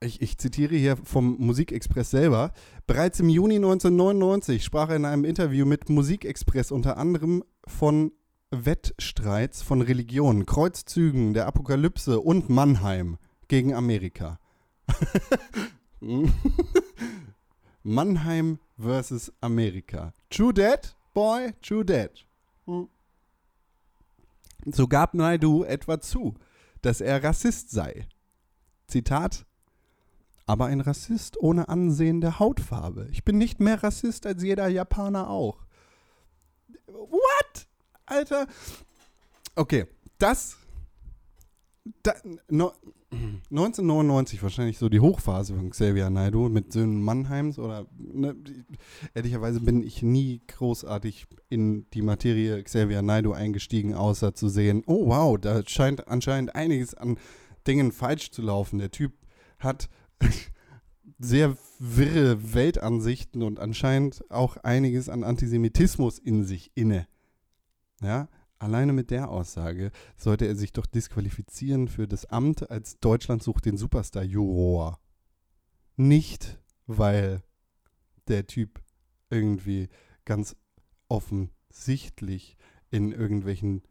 ich, 0.00 0.20
ich, 0.20 0.36
zitiere 0.36 0.76
hier 0.76 0.98
vom 0.98 1.36
Musikexpress 1.38 2.10
selber. 2.10 2.52
Bereits 2.86 3.18
im 3.18 3.30
Juni 3.30 3.56
1999 3.56 4.62
sprach 4.62 4.90
er 4.90 4.96
in 4.96 5.06
einem 5.06 5.24
Interview 5.24 5.64
mit 5.64 5.88
Musikexpress 5.88 6.70
unter 6.70 6.98
anderem 6.98 7.42
von 7.66 8.12
Wettstreits 8.50 9.62
von 9.62 9.80
Religionen, 9.80 10.44
Kreuzzügen, 10.44 11.32
der 11.32 11.46
Apokalypse 11.46 12.20
und 12.20 12.50
Mannheim 12.50 13.16
gegen 13.48 13.72
Amerika. 13.72 14.38
Mannheim 17.82 18.58
versus 18.78 19.32
Amerika. 19.40 20.12
True 20.30 20.52
Dead, 20.52 20.94
boy, 21.14 21.52
true 21.62 21.84
dead. 21.84 22.10
So 24.66 24.88
gab 24.88 25.14
Naidu 25.14 25.64
etwa 25.64 26.00
zu, 26.00 26.34
dass 26.82 27.00
er 27.00 27.22
Rassist 27.22 27.70
sei. 27.70 28.08
Zitat: 28.88 29.46
Aber 30.46 30.66
ein 30.66 30.80
Rassist 30.80 31.38
ohne 31.38 31.68
Ansehen 31.68 32.20
der 32.20 32.40
Hautfarbe. 32.40 33.08
Ich 33.12 33.24
bin 33.24 33.38
nicht 33.38 33.60
mehr 33.60 33.82
Rassist 33.82 34.26
als 34.26 34.42
jeder 34.42 34.66
Japaner 34.68 35.30
auch. 35.30 35.64
What? 36.86 37.68
Alter. 38.06 38.46
Okay, 39.54 39.86
das. 40.18 40.56
Da, 42.02 42.14
no, 42.48 42.72
1999 43.12 44.42
wahrscheinlich 44.42 44.78
so 44.78 44.88
die 44.88 45.00
Hochphase 45.00 45.54
von 45.54 45.70
Xavier 45.70 46.10
Naidoo 46.10 46.48
mit 46.48 46.72
Söhnen 46.72 47.00
Mannheims 47.00 47.58
oder 47.58 47.86
ne, 47.96 48.34
ehrlicherweise 49.14 49.60
bin 49.60 49.82
ich 49.82 50.02
nie 50.02 50.42
großartig 50.48 51.26
in 51.48 51.88
die 51.90 52.02
Materie 52.02 52.62
Xavier 52.62 53.02
Naidoo 53.02 53.32
eingestiegen, 53.32 53.94
außer 53.94 54.34
zu 54.34 54.48
sehen, 54.48 54.82
oh 54.86 55.06
wow, 55.06 55.38
da 55.38 55.62
scheint 55.66 56.08
anscheinend 56.08 56.56
einiges 56.56 56.94
an 56.94 57.18
Dingen 57.66 57.92
falsch 57.92 58.32
zu 58.32 58.42
laufen. 58.42 58.78
Der 58.78 58.90
Typ 58.90 59.12
hat 59.58 59.88
sehr 61.18 61.56
wirre 61.78 62.54
Weltansichten 62.54 63.42
und 63.42 63.60
anscheinend 63.60 64.24
auch 64.30 64.56
einiges 64.58 65.08
an 65.08 65.22
Antisemitismus 65.22 66.18
in 66.18 66.44
sich 66.44 66.72
inne. 66.74 67.06
Ja, 68.02 68.28
Alleine 68.58 68.92
mit 68.92 69.10
der 69.10 69.30
Aussage 69.30 69.90
sollte 70.16 70.46
er 70.46 70.56
sich 70.56 70.72
doch 70.72 70.86
disqualifizieren 70.86 71.88
für 71.88 72.08
das 72.08 72.24
Amt 72.26 72.70
als 72.70 72.98
Deutschland 73.00 73.42
sucht 73.42 73.66
den 73.66 73.76
Superstar-Juror. 73.76 74.98
Nicht, 75.96 76.58
weil 76.86 77.42
der 78.28 78.46
Typ 78.46 78.80
irgendwie 79.30 79.88
ganz 80.24 80.56
offensichtlich 81.08 82.56
in 82.90 83.12
irgendwelchen 83.12 83.82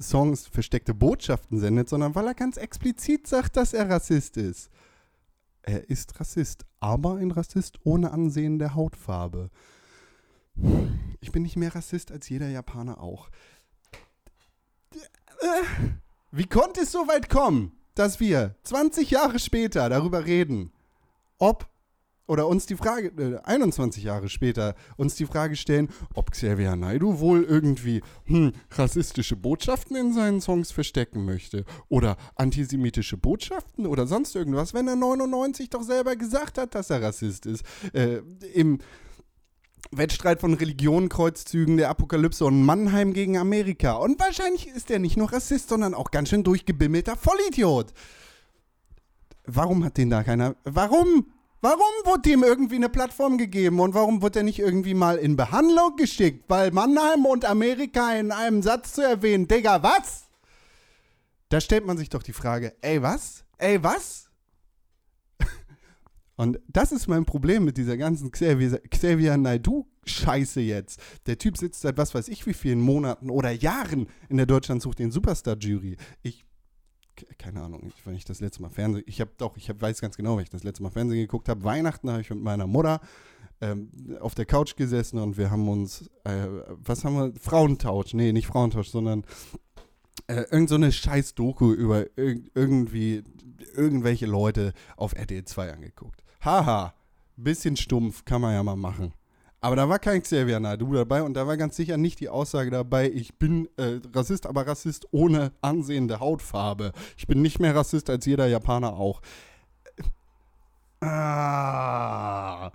Songs 0.00 0.46
versteckte 0.46 0.94
Botschaften 0.94 1.58
sendet, 1.58 1.88
sondern 1.88 2.14
weil 2.14 2.26
er 2.26 2.34
ganz 2.34 2.56
explizit 2.56 3.26
sagt, 3.26 3.56
dass 3.56 3.74
er 3.74 3.88
Rassist 3.88 4.36
ist. 4.36 4.70
Er 5.62 5.90
ist 5.90 6.18
Rassist, 6.20 6.64
aber 6.80 7.16
ein 7.16 7.30
Rassist 7.30 7.78
ohne 7.84 8.12
Ansehen 8.12 8.58
der 8.58 8.74
Hautfarbe. 8.74 9.50
Ich 11.20 11.32
bin 11.32 11.42
nicht 11.42 11.56
mehr 11.56 11.74
Rassist 11.74 12.12
als 12.12 12.28
jeder 12.28 12.48
Japaner 12.48 13.00
auch. 13.00 13.30
Wie 16.30 16.46
konnte 16.46 16.82
es 16.82 16.92
so 16.92 17.08
weit 17.08 17.28
kommen, 17.28 17.72
dass 17.94 18.20
wir 18.20 18.56
20 18.64 19.10
Jahre 19.10 19.38
später 19.38 19.88
darüber 19.88 20.26
reden, 20.26 20.72
ob 21.38 21.68
oder 22.26 22.48
uns 22.48 22.66
die 22.66 22.76
Frage, 22.76 23.08
äh, 23.22 23.38
21 23.44 24.02
Jahre 24.02 24.28
später, 24.28 24.74
uns 24.96 25.14
die 25.14 25.26
Frage 25.26 25.56
stellen, 25.56 25.88
ob 26.14 26.30
Xavier 26.30 26.76
Naidu 26.76 27.20
wohl 27.20 27.44
irgendwie 27.44 28.02
hm, 28.24 28.52
rassistische 28.72 29.36
Botschaften 29.36 29.96
in 29.96 30.12
seinen 30.12 30.40
Songs 30.40 30.72
verstecken 30.72 31.24
möchte 31.24 31.64
oder 31.88 32.16
antisemitische 32.34 33.16
Botschaften 33.16 33.86
oder 33.86 34.06
sonst 34.06 34.34
irgendwas, 34.34 34.74
wenn 34.74 34.88
er 34.88 34.96
99 34.96 35.70
doch 35.70 35.82
selber 35.82 36.16
gesagt 36.16 36.58
hat, 36.58 36.74
dass 36.74 36.90
er 36.90 37.02
Rassist 37.02 37.46
ist. 37.46 37.64
Äh, 37.92 38.22
Im 38.54 38.78
Wettstreit 39.90 40.40
von 40.40 40.54
Religionen, 40.54 41.08
Kreuzzügen, 41.08 41.76
der 41.76 41.90
Apokalypse 41.90 42.44
und 42.44 42.62
Mannheim 42.64 43.12
gegen 43.12 43.38
Amerika. 43.38 43.92
Und 43.92 44.20
wahrscheinlich 44.20 44.68
ist 44.68 44.90
er 44.90 44.98
nicht 44.98 45.16
nur 45.16 45.32
Rassist, 45.32 45.68
sondern 45.68 45.94
auch 45.94 46.10
ganz 46.10 46.30
schön 46.30 46.42
durchgebimmelter 46.42 47.16
Vollidiot. 47.16 47.92
Warum 49.46 49.84
hat 49.84 49.96
den 49.96 50.10
da 50.10 50.22
keiner. 50.22 50.56
Warum? 50.64 51.32
Warum 51.62 51.80
wurde 52.04 52.30
ihm 52.30 52.44
irgendwie 52.44 52.76
eine 52.76 52.88
Plattform 52.88 53.38
gegeben 53.38 53.80
und 53.80 53.94
warum 53.94 54.22
wurde 54.22 54.40
er 54.40 54.42
nicht 54.44 54.58
irgendwie 54.58 54.94
mal 54.94 55.16
in 55.16 55.36
Behandlung 55.36 55.96
geschickt? 55.96 56.44
Weil 56.48 56.70
Mannheim 56.70 57.24
und 57.24 57.44
Amerika 57.44 58.12
in 58.14 58.30
einem 58.30 58.62
Satz 58.62 58.92
zu 58.92 59.02
erwähnen, 59.02 59.48
Digga, 59.48 59.82
was? 59.82 60.26
Da 61.48 61.60
stellt 61.60 61.86
man 61.86 61.96
sich 61.96 62.10
doch 62.10 62.22
die 62.22 62.32
Frage, 62.32 62.74
ey, 62.82 63.02
was? 63.02 63.44
Ey, 63.58 63.82
was? 63.82 64.25
Und 66.36 66.60
das 66.68 66.92
ist 66.92 67.08
mein 67.08 67.24
Problem 67.24 67.64
mit 67.64 67.78
dieser 67.78 67.96
ganzen 67.96 68.30
Xavier, 68.30 68.78
Xavier 68.90 69.36
Naidoo-Scheiße 69.36 70.60
jetzt. 70.60 71.00
Der 71.26 71.38
Typ 71.38 71.56
sitzt 71.56 71.80
seit 71.80 71.96
was 71.96 72.14
weiß 72.14 72.28
ich 72.28 72.46
wie 72.46 72.54
vielen 72.54 72.80
Monaten 72.80 73.30
oder 73.30 73.50
Jahren 73.50 74.08
in 74.28 74.36
der 74.36 74.46
Deutschland 74.46 74.82
sucht 74.82 74.98
den 74.98 75.10
Superstar-Jury. 75.10 75.96
Ich 76.22 76.44
keine 77.38 77.62
Ahnung, 77.62 77.82
ich, 77.86 78.06
wenn 78.06 78.14
ich 78.14 78.26
das 78.26 78.40
letzte 78.40 78.60
Mal 78.60 78.68
Fernsehen, 78.68 79.04
ich 79.06 79.20
habe 79.20 79.30
doch, 79.38 79.56
ich 79.56 79.70
hab, 79.70 79.80
weiß 79.80 80.02
ganz 80.02 80.18
genau, 80.18 80.36
wenn 80.36 80.42
ich 80.42 80.50
das 80.50 80.64
letzte 80.64 80.82
Mal 80.82 80.90
Fernsehen 80.90 81.20
geguckt 81.20 81.48
habe. 81.48 81.64
Weihnachten 81.64 82.10
habe 82.10 82.20
ich 82.20 82.28
mit 82.28 82.40
meiner 82.40 82.66
Mutter 82.66 83.00
ähm, 83.60 83.90
auf 84.20 84.34
der 84.34 84.44
Couch 84.44 84.76
gesessen 84.76 85.18
und 85.18 85.38
wir 85.38 85.50
haben 85.50 85.68
uns, 85.68 86.10
äh, 86.24 86.46
was 86.68 87.04
haben 87.04 87.16
wir, 87.16 87.32
Frauentausch, 87.40 88.14
nee, 88.14 88.32
nicht 88.32 88.46
Frauentausch, 88.46 88.88
sondern 88.88 89.24
äh, 90.26 90.44
irgend 90.50 90.68
so 90.68 90.74
eine 90.74 90.92
scheiß 90.92 91.34
Doku 91.34 91.72
über 91.72 92.06
irg 92.18 92.50
irgendwie 92.54 93.22
irgendwelche 93.74 94.26
Leute 94.26 94.72
auf 94.96 95.14
RTL 95.14 95.44
2 95.44 95.72
angeguckt. 95.72 96.22
Haha, 96.44 96.94
bisschen 97.36 97.76
stumpf, 97.76 98.24
kann 98.24 98.40
man 98.40 98.54
ja 98.54 98.62
mal 98.62 98.76
machen. 98.76 99.12
Aber 99.60 99.74
da 99.74 99.88
war 99.88 99.98
kein 99.98 100.22
Xavier 100.22 100.60
Naidu 100.60 100.92
dabei 100.92 101.22
und 101.22 101.34
da 101.34 101.46
war 101.46 101.56
ganz 101.56 101.76
sicher 101.76 101.96
nicht 101.96 102.20
die 102.20 102.28
Aussage 102.28 102.70
dabei, 102.70 103.10
ich 103.10 103.38
bin 103.38 103.68
äh, 103.76 104.00
Rassist, 104.14 104.46
aber 104.46 104.66
Rassist 104.66 105.08
ohne 105.10 105.52
ansehende 105.60 106.20
Hautfarbe. 106.20 106.92
Ich 107.16 107.26
bin 107.26 107.42
nicht 107.42 107.58
mehr 107.58 107.74
Rassist 107.74 108.10
als 108.10 108.26
jeder 108.26 108.46
Japaner 108.46 108.92
auch. 108.92 109.22
Ah. 111.00 112.70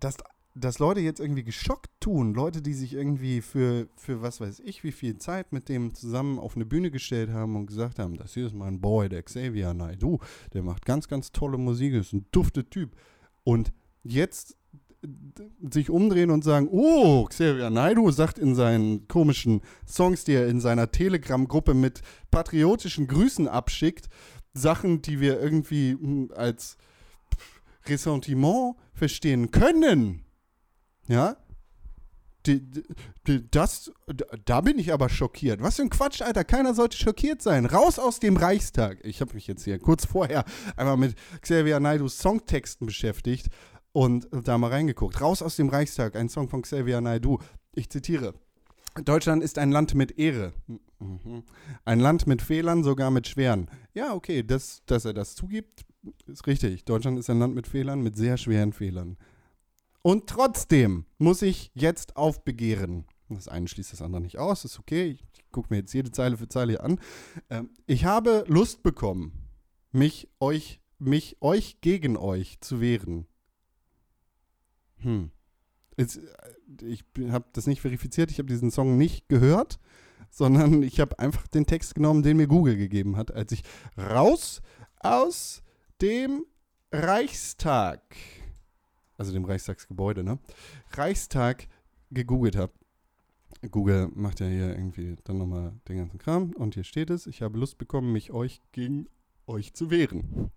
Dass, 0.00 0.16
dass 0.60 0.78
Leute 0.78 1.00
jetzt 1.00 1.20
irgendwie 1.20 1.42
geschockt 1.42 1.90
tun, 2.00 2.34
Leute, 2.34 2.62
die 2.62 2.74
sich 2.74 2.94
irgendwie 2.94 3.40
für, 3.40 3.88
für 3.96 4.22
was 4.22 4.40
weiß 4.40 4.60
ich, 4.60 4.84
wie 4.84 4.92
viel 4.92 5.18
Zeit 5.18 5.52
mit 5.52 5.68
dem 5.68 5.94
zusammen 5.94 6.38
auf 6.38 6.56
eine 6.56 6.66
Bühne 6.66 6.90
gestellt 6.90 7.30
haben 7.30 7.56
und 7.56 7.66
gesagt 7.66 7.98
haben, 7.98 8.16
das 8.16 8.34
hier 8.34 8.46
ist 8.46 8.54
mein 8.54 8.80
Boy, 8.80 9.08
der 9.08 9.22
Xavier 9.22 9.74
Naidu, 9.74 10.18
der 10.52 10.62
macht 10.62 10.84
ganz, 10.84 11.08
ganz 11.08 11.32
tolle 11.32 11.58
Musik, 11.58 11.94
ist 11.94 12.12
ein 12.12 12.26
dufter 12.32 12.68
Typ. 12.68 12.96
Und 13.42 13.72
jetzt 14.02 14.56
sich 15.70 15.88
umdrehen 15.88 16.30
und 16.30 16.44
sagen, 16.44 16.68
oh, 16.70 17.24
Xavier 17.24 17.70
Naidu 17.70 18.10
sagt 18.10 18.38
in 18.38 18.54
seinen 18.54 19.08
komischen 19.08 19.62
Songs, 19.86 20.24
die 20.24 20.34
er 20.34 20.46
in 20.46 20.60
seiner 20.60 20.90
Telegram-Gruppe 20.90 21.72
mit 21.72 22.02
patriotischen 22.30 23.06
Grüßen 23.06 23.48
abschickt, 23.48 24.08
Sachen, 24.52 25.00
die 25.00 25.20
wir 25.20 25.40
irgendwie 25.40 25.92
hm, 25.92 26.30
als 26.34 26.76
Ressentiment 27.86 28.74
verstehen 28.92 29.50
können. 29.50 30.24
Ja? 31.10 31.36
Die, 32.46 32.62
die, 33.26 33.50
das, 33.50 33.92
da 34.46 34.60
bin 34.62 34.78
ich 34.78 34.92
aber 34.92 35.08
schockiert. 35.10 35.60
Was 35.60 35.76
für 35.76 35.82
ein 35.82 35.90
Quatsch, 35.90 36.22
Alter. 36.22 36.44
Keiner 36.44 36.72
sollte 36.72 36.96
schockiert 36.96 37.42
sein. 37.42 37.66
Raus 37.66 37.98
aus 37.98 38.20
dem 38.20 38.36
Reichstag. 38.36 39.04
Ich 39.04 39.20
habe 39.20 39.34
mich 39.34 39.46
jetzt 39.46 39.64
hier 39.64 39.78
kurz 39.78 40.06
vorher 40.06 40.44
einmal 40.76 40.96
mit 40.96 41.16
Xavier 41.42 41.80
Naidus 41.80 42.18
Songtexten 42.18 42.86
beschäftigt 42.86 43.48
und 43.92 44.28
da 44.30 44.56
mal 44.56 44.70
reingeguckt. 44.70 45.20
Raus 45.20 45.42
aus 45.42 45.56
dem 45.56 45.68
Reichstag, 45.68 46.16
ein 46.16 46.28
Song 46.28 46.48
von 46.48 46.62
Xavier 46.62 47.00
Naidoo. 47.00 47.38
Ich 47.74 47.90
zitiere. 47.90 48.34
Deutschland 49.04 49.42
ist 49.42 49.58
ein 49.58 49.70
Land 49.70 49.94
mit 49.94 50.16
Ehre. 50.18 50.52
Ein 51.84 52.00
Land 52.00 52.26
mit 52.26 52.40
Fehlern, 52.40 52.84
sogar 52.84 53.10
mit 53.10 53.28
schweren. 53.28 53.68
Ja, 53.94 54.14
okay, 54.14 54.42
das, 54.42 54.82
dass 54.86 55.04
er 55.04 55.12
das 55.12 55.34
zugibt, 55.34 55.84
ist 56.26 56.46
richtig. 56.46 56.84
Deutschland 56.84 57.18
ist 57.18 57.28
ein 57.28 57.38
Land 57.38 57.54
mit 57.54 57.66
Fehlern, 57.66 58.00
mit 58.00 58.16
sehr 58.16 58.36
schweren 58.36 58.72
Fehlern. 58.72 59.16
Und 60.02 60.26
trotzdem 60.28 61.04
muss 61.18 61.42
ich 61.42 61.70
jetzt 61.74 62.16
aufbegehren. 62.16 63.04
Das 63.28 63.48
eine 63.48 63.68
schließt 63.68 63.92
das 63.92 64.02
andere 64.02 64.22
nicht 64.22 64.38
aus, 64.38 64.64
ist 64.64 64.78
okay. 64.78 65.06
Ich, 65.06 65.24
gucke 65.52 65.68
mir 65.70 65.80
jetzt 65.80 65.92
jede 65.92 66.10
Zeile 66.12 66.36
für 66.36 66.48
Zeile 66.48 66.72
hier 66.72 66.84
an. 66.84 67.00
Ähm, 67.48 67.70
ich 67.86 68.04
habe 68.04 68.44
Lust 68.46 68.82
bekommen, 68.82 69.48
mich 69.92 70.28
euch, 70.38 70.80
mich 70.98 71.36
euch 71.40 71.80
gegen 71.80 72.16
euch 72.16 72.60
zu 72.60 72.80
wehren. 72.80 73.26
Hm. 74.98 75.30
Jetzt, 75.96 76.18
äh, 76.18 76.86
ich 76.86 77.04
habe 77.30 77.46
das 77.52 77.66
nicht 77.66 77.80
verifiziert, 77.80 78.30
ich 78.30 78.38
habe 78.38 78.48
diesen 78.48 78.70
Song 78.70 78.96
nicht 78.96 79.28
gehört, 79.28 79.78
sondern 80.30 80.82
ich 80.82 81.00
habe 81.00 81.18
einfach 81.18 81.48
den 81.48 81.66
Text 81.66 81.94
genommen, 81.94 82.22
den 82.22 82.36
mir 82.36 82.46
Google 82.46 82.76
gegeben 82.76 83.16
hat, 83.16 83.32
als 83.32 83.52
ich 83.52 83.62
raus 83.96 84.62
aus 85.00 85.62
dem 86.00 86.44
Reichstag, 86.92 88.02
also 89.20 89.32
dem 89.32 89.44
Reichstagsgebäude, 89.44 90.24
ne? 90.24 90.38
Reichstag 90.92 91.68
gegoogelt 92.10 92.56
habe. 92.56 92.72
Google 93.70 94.08
macht 94.14 94.40
ja 94.40 94.46
hier 94.46 94.70
irgendwie 94.70 95.16
dann 95.24 95.36
nochmal 95.36 95.78
den 95.88 95.98
ganzen 95.98 96.18
Kram 96.18 96.52
und 96.52 96.74
hier 96.74 96.84
steht 96.84 97.10
es, 97.10 97.26
ich 97.26 97.42
habe 97.42 97.58
Lust 97.58 97.76
bekommen, 97.76 98.12
mich 98.12 98.32
euch 98.32 98.62
gegen 98.72 99.06
euch 99.46 99.74
zu 99.74 99.90
wehren 99.90 100.50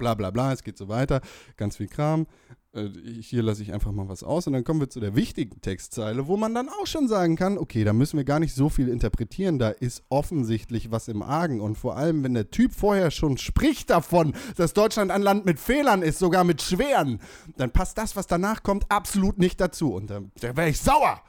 bla 0.00 0.14
bla 0.14 0.32
bla, 0.32 0.52
es 0.52 0.64
geht 0.64 0.76
so 0.76 0.88
weiter, 0.88 1.20
ganz 1.56 1.76
viel 1.76 1.86
Kram. 1.86 2.26
Äh, 2.72 2.88
hier 3.20 3.42
lasse 3.42 3.62
ich 3.62 3.72
einfach 3.72 3.92
mal 3.92 4.08
was 4.08 4.22
aus 4.22 4.46
und 4.46 4.54
dann 4.54 4.64
kommen 4.64 4.80
wir 4.80 4.88
zu 4.88 5.00
der 5.00 5.14
wichtigen 5.14 5.60
Textzeile, 5.60 6.26
wo 6.26 6.36
man 6.36 6.54
dann 6.54 6.68
auch 6.68 6.86
schon 6.86 7.06
sagen 7.06 7.36
kann, 7.36 7.58
okay, 7.58 7.84
da 7.84 7.92
müssen 7.92 8.16
wir 8.16 8.24
gar 8.24 8.40
nicht 8.40 8.54
so 8.54 8.68
viel 8.68 8.88
interpretieren, 8.88 9.58
da 9.58 9.68
ist 9.68 10.02
offensichtlich 10.08 10.90
was 10.90 11.08
im 11.08 11.22
Argen 11.22 11.60
und 11.60 11.76
vor 11.76 11.96
allem, 11.96 12.24
wenn 12.24 12.34
der 12.34 12.50
Typ 12.50 12.72
vorher 12.72 13.10
schon 13.10 13.38
spricht 13.38 13.90
davon, 13.90 14.34
dass 14.56 14.72
Deutschland 14.72 15.10
ein 15.10 15.22
Land 15.22 15.44
mit 15.44 15.60
Fehlern 15.60 16.02
ist, 16.02 16.18
sogar 16.18 16.44
mit 16.44 16.62
schweren, 16.62 17.20
dann 17.56 17.70
passt 17.72 17.98
das, 17.98 18.16
was 18.16 18.26
danach 18.26 18.62
kommt, 18.62 18.90
absolut 18.90 19.38
nicht 19.38 19.60
dazu 19.60 19.92
und 19.92 20.08
dann, 20.08 20.32
dann 20.40 20.56
wäre 20.56 20.70
ich 20.70 20.80
sauer. 20.80 21.20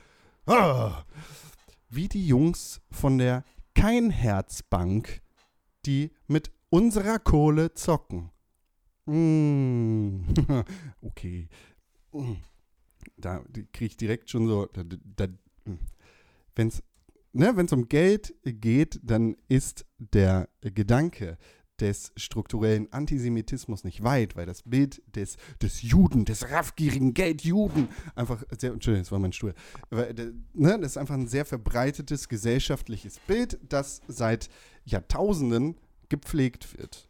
Ah. 0.46 1.04
Wie 1.90 2.08
die 2.08 2.26
Jungs 2.26 2.82
von 2.90 3.18
der 3.18 3.44
Kein-Herz-Bank, 3.76 5.22
die 5.86 6.12
mit 6.28 6.52
unserer 6.70 7.20
Kohle 7.20 7.74
zocken. 7.74 8.32
Mm. 9.06 10.22
okay. 11.02 11.48
Da 13.18 13.44
kriege 13.72 13.86
ich 13.86 13.98
direkt 13.98 14.30
schon 14.30 14.48
so, 14.48 14.66
da, 14.68 14.84
da, 14.84 15.28
wenn 16.56 16.68
es 16.68 16.84
ne, 17.34 17.54
um 17.72 17.88
Geld 17.88 18.36
geht, 18.44 19.00
dann 19.04 19.36
ist 19.48 19.86
der 19.98 20.50
Gedanke 20.62 21.38
des 21.82 22.12
strukturellen 22.16 22.92
Antisemitismus 22.94 23.84
nicht 23.84 24.04
weit, 24.04 24.36
weil 24.36 24.46
das 24.46 24.62
Bild 24.62 25.02
des, 25.16 25.38
des 25.62 25.82
Juden, 25.82 26.26
des 26.26 26.52
raffgierigen 26.52 27.14
Geldjuden, 27.14 27.90
einfach 28.16 28.44
sehr, 28.58 28.72
Entschuldigung, 28.72 29.04
das 29.04 29.12
war 29.12 29.20
mein 29.20 29.34
Stuhl, 29.34 29.56
weil, 29.90 30.14
ne, 30.54 30.80
das 30.80 30.92
ist 30.92 30.98
einfach 30.98 31.16
ein 31.16 31.28
sehr 31.28 31.46
verbreitetes 31.46 32.30
gesellschaftliches 32.30 33.20
Bild, 33.26 33.60
das 33.68 34.02
seit 34.08 34.50
Jahrtausenden 34.86 35.76
gepflegt 36.08 36.78
wird. 36.78 37.10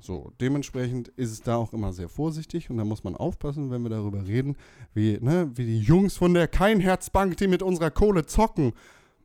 So, 0.00 0.32
dementsprechend 0.40 1.08
ist 1.08 1.32
es 1.32 1.42
da 1.42 1.56
auch 1.56 1.72
immer 1.72 1.92
sehr 1.92 2.08
vorsichtig 2.08 2.70
und 2.70 2.76
da 2.76 2.84
muss 2.84 3.04
man 3.04 3.16
aufpassen, 3.16 3.70
wenn 3.70 3.82
wir 3.82 3.90
darüber 3.90 4.26
reden, 4.26 4.56
wie, 4.94 5.18
ne, 5.20 5.50
wie 5.54 5.66
die 5.66 5.80
Jungs 5.80 6.16
von 6.16 6.34
der 6.34 6.48
Keinherzbank, 6.48 7.36
die 7.36 7.48
mit 7.48 7.62
unserer 7.62 7.90
Kohle 7.90 8.26
zocken, 8.26 8.72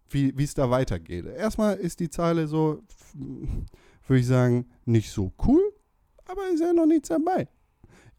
wie 0.10 0.44
es 0.44 0.54
da 0.54 0.70
weitergeht. 0.70 1.26
Erstmal 1.26 1.76
ist 1.78 2.00
die 2.00 2.10
Zeile 2.10 2.48
so, 2.48 2.84
würde 3.14 4.20
ich 4.20 4.28
sagen, 4.28 4.68
nicht 4.86 5.12
so 5.12 5.32
cool, 5.46 5.62
aber 6.26 6.50
ist 6.54 6.62
ja 6.62 6.74
noch 6.74 6.86
nichts 6.86 7.10
dabei. 7.10 7.48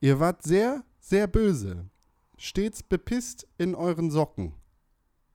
Ihr 0.00 0.20
wart 0.20 0.42
sehr, 0.42 0.84
sehr 1.00 1.26
böse. 1.26 1.88
Stets 2.36 2.82
bepisst 2.82 3.46
in 3.58 3.74
euren 3.74 4.10
Socken. 4.10 4.54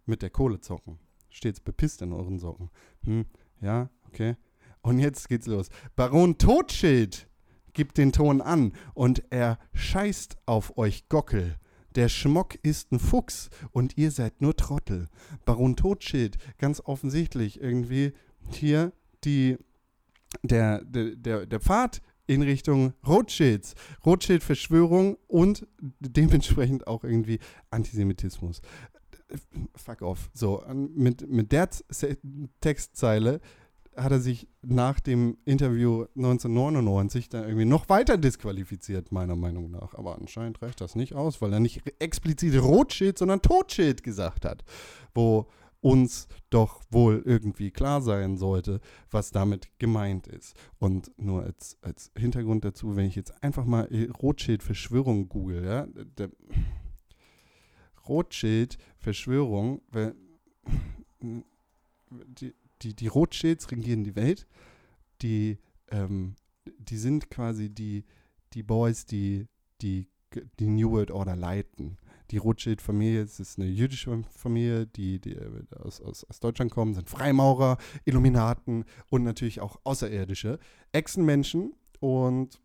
Mit 0.05 0.21
der 0.21 0.29
Kohle 0.29 0.59
zocken. 0.59 0.99
Stets 1.29 1.59
bepisst 1.59 2.01
in 2.01 2.13
euren 2.13 2.39
Socken. 2.39 2.69
Hm, 3.03 3.25
ja, 3.61 3.89
okay. 4.07 4.35
Und 4.81 5.00
jetzt 5.00 5.27
geht's 5.29 5.48
los. 5.48 5.69
Baron 5.95 6.38
Totschild 6.38 7.27
gibt 7.74 7.98
den 7.98 8.12
Ton 8.12 8.41
an 8.41 8.74
und 8.93 9.24
er 9.29 9.59
scheißt 9.74 10.38
auf 10.45 10.77
euch 10.77 11.07
Gockel. 11.09 11.57
Der 11.95 12.07
Schmock 12.07 12.55
ist 12.63 12.91
ein 12.91 13.00
Fuchs 13.00 13.50
und 13.71 13.98
ihr 13.98 14.12
seid 14.12 14.41
nur 14.41 14.55
Trottel. 14.55 15.07
Baron 15.45 15.75
Totschild, 15.75 16.38
ganz 16.57 16.81
offensichtlich 16.86 17.59
irgendwie 17.59 18.13
hier 18.50 18.93
die, 19.24 19.57
der, 20.43 20.83
der, 20.86 21.15
der, 21.15 21.45
der 21.45 21.59
Pfad 21.59 22.01
in 22.27 22.43
Richtung 22.43 22.93
Rothschilds, 23.07 23.74
Rothschild-Verschwörung 24.05 25.17
und 25.27 25.67
dementsprechend 26.00 26.86
auch 26.86 27.03
irgendwie 27.03 27.39
Antisemitismus. 27.71 28.62
Fuck 29.75 30.03
off. 30.03 30.29
So, 30.33 30.63
mit, 30.74 31.27
mit 31.27 31.51
der 31.51 31.69
Textzeile 32.62 33.41
hat 34.03 34.12
er 34.12 34.20
sich 34.20 34.48
nach 34.62 35.00
dem 35.00 35.38
Interview 35.46 36.06
1999 36.15 37.29
dann 37.29 37.44
irgendwie 37.44 37.65
noch 37.65 37.89
weiter 37.89 38.18
disqualifiziert, 38.18 39.12
meiner 39.12 39.36
Meinung 39.36 39.72
nach. 39.72 39.94
Aber 39.96 40.15
anscheinend 40.15 40.62
reicht 40.62 40.82
das 40.82 40.96
nicht 40.96 41.15
aus, 41.15 41.41
weil 41.41 41.53
er 41.53 41.60
nicht 41.60 41.82
explizit 42.00 42.62
Rotschild, 42.62 43.18
sondern 43.18 43.41
Totschild 43.41 44.03
gesagt 44.03 44.46
hat. 44.46 44.63
Wo 45.13 45.48
uns 45.82 46.27
doch 46.50 46.82
wohl 46.89 47.22
irgendwie 47.25 47.72
klar 47.72 48.01
sein 48.01 48.38
sollte, 48.38 48.82
was 49.12 49.32
damit 49.32 49.70
gemeint 49.79 50.27
ist. 50.27 50.56
Und 50.77 51.12
nur 51.18 51.44
als, 51.44 51.77
als 51.82 52.12
Hintergrund 52.18 52.65
dazu, 52.65 52.96
wenn 52.96 53.06
ich 53.06 53.15
jetzt 53.15 53.44
einfach 53.44 53.65
mal 53.65 53.88
Rothschild-Verschwörung 54.22 55.29
google, 55.29 55.63
ja, 55.65 55.88
der 56.18 56.29
Rothschild-Verschwörung, 58.08 59.82
die, 61.22 62.53
die, 62.81 62.95
die 62.95 63.07
Rothschilds 63.07 63.71
regieren 63.71 64.03
die 64.03 64.15
Welt, 64.15 64.48
die, 65.21 65.57
ähm, 65.89 66.36
die 66.77 66.98
sind 66.98 67.29
quasi 67.29 67.69
die, 67.69 68.05
die 68.53 68.63
Boys, 68.63 69.05
die, 69.05 69.48
die 69.81 70.07
die 70.59 70.67
New 70.67 70.91
World 70.91 71.12
Order 71.12 71.36
leiten. 71.36 71.98
Die 72.31 72.38
Rothschild-Familie, 72.38 73.21
ist 73.21 73.57
eine 73.57 73.67
jüdische 73.67 74.24
Familie, 74.29 74.86
die, 74.86 75.19
die 75.19 75.33
äh, 75.33 75.63
aus, 75.77 76.00
aus, 76.00 76.24
aus, 76.25 76.39
Deutschland 76.39 76.71
kommen, 76.71 76.93
sind 76.93 77.09
Freimaurer, 77.09 77.77
Illuminaten 78.05 78.86
und 79.09 79.24
natürlich 79.24 79.62
auch 79.62 79.79
Außerirdische, 79.83 80.59
Echsenmenschen 80.91 81.74
und 82.00 82.62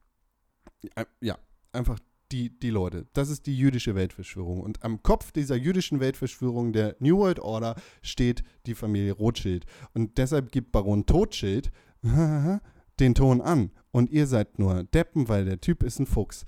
äh, 0.97 1.07
ja, 1.21 1.39
einfach 1.73 1.99
die, 2.35 2.59
die 2.59 2.71
Leute. 2.71 3.07
Das 3.13 3.31
ist 3.31 3.47
die 3.47 3.57
jüdische 3.57 3.95
Weltverschwörung. 3.95 4.61
Und 4.61 4.83
am 4.83 5.03
Kopf 5.03 5.31
dieser 5.33 5.57
jüdischen 5.57 6.01
Weltverschwörung 6.01 6.73
der 6.73 6.97
New 6.99 7.19
World 7.19 7.39
Order 7.39 7.77
steht 8.03 8.43
die 8.67 8.75
Familie 8.75 9.13
Rothschild. 9.13 9.67
Und 9.95 10.19
deshalb 10.19 10.51
gibt 10.51 10.73
Baron 10.73 11.07
Totschild 11.07 11.71
den 13.01 13.15
Ton 13.15 13.41
an. 13.41 13.71
Und 13.93 14.11
ihr 14.11 14.27
seid 14.27 14.59
nur 14.59 14.85
Deppen, 14.85 15.29
weil 15.29 15.45
der 15.45 15.61
Typ 15.61 15.83
ist 15.83 16.01
ein 16.01 16.07
Fuchs. 16.07 16.45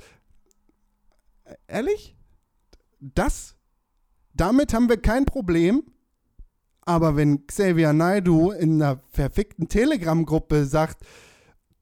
Ehrlich? 1.68 2.16
das, 3.00 3.56
damit 4.34 4.72
haben 4.72 4.88
wir 4.88 5.00
kein 5.00 5.24
Problem. 5.24 5.82
Aber 6.82 7.16
wenn 7.16 7.46
Xavier 7.46 7.92
Naidu 7.92 8.52
in 8.52 8.80
einer 8.80 9.00
verfickten 9.08 9.68
Telegram-Gruppe 9.68 10.66
sagt, 10.66 11.04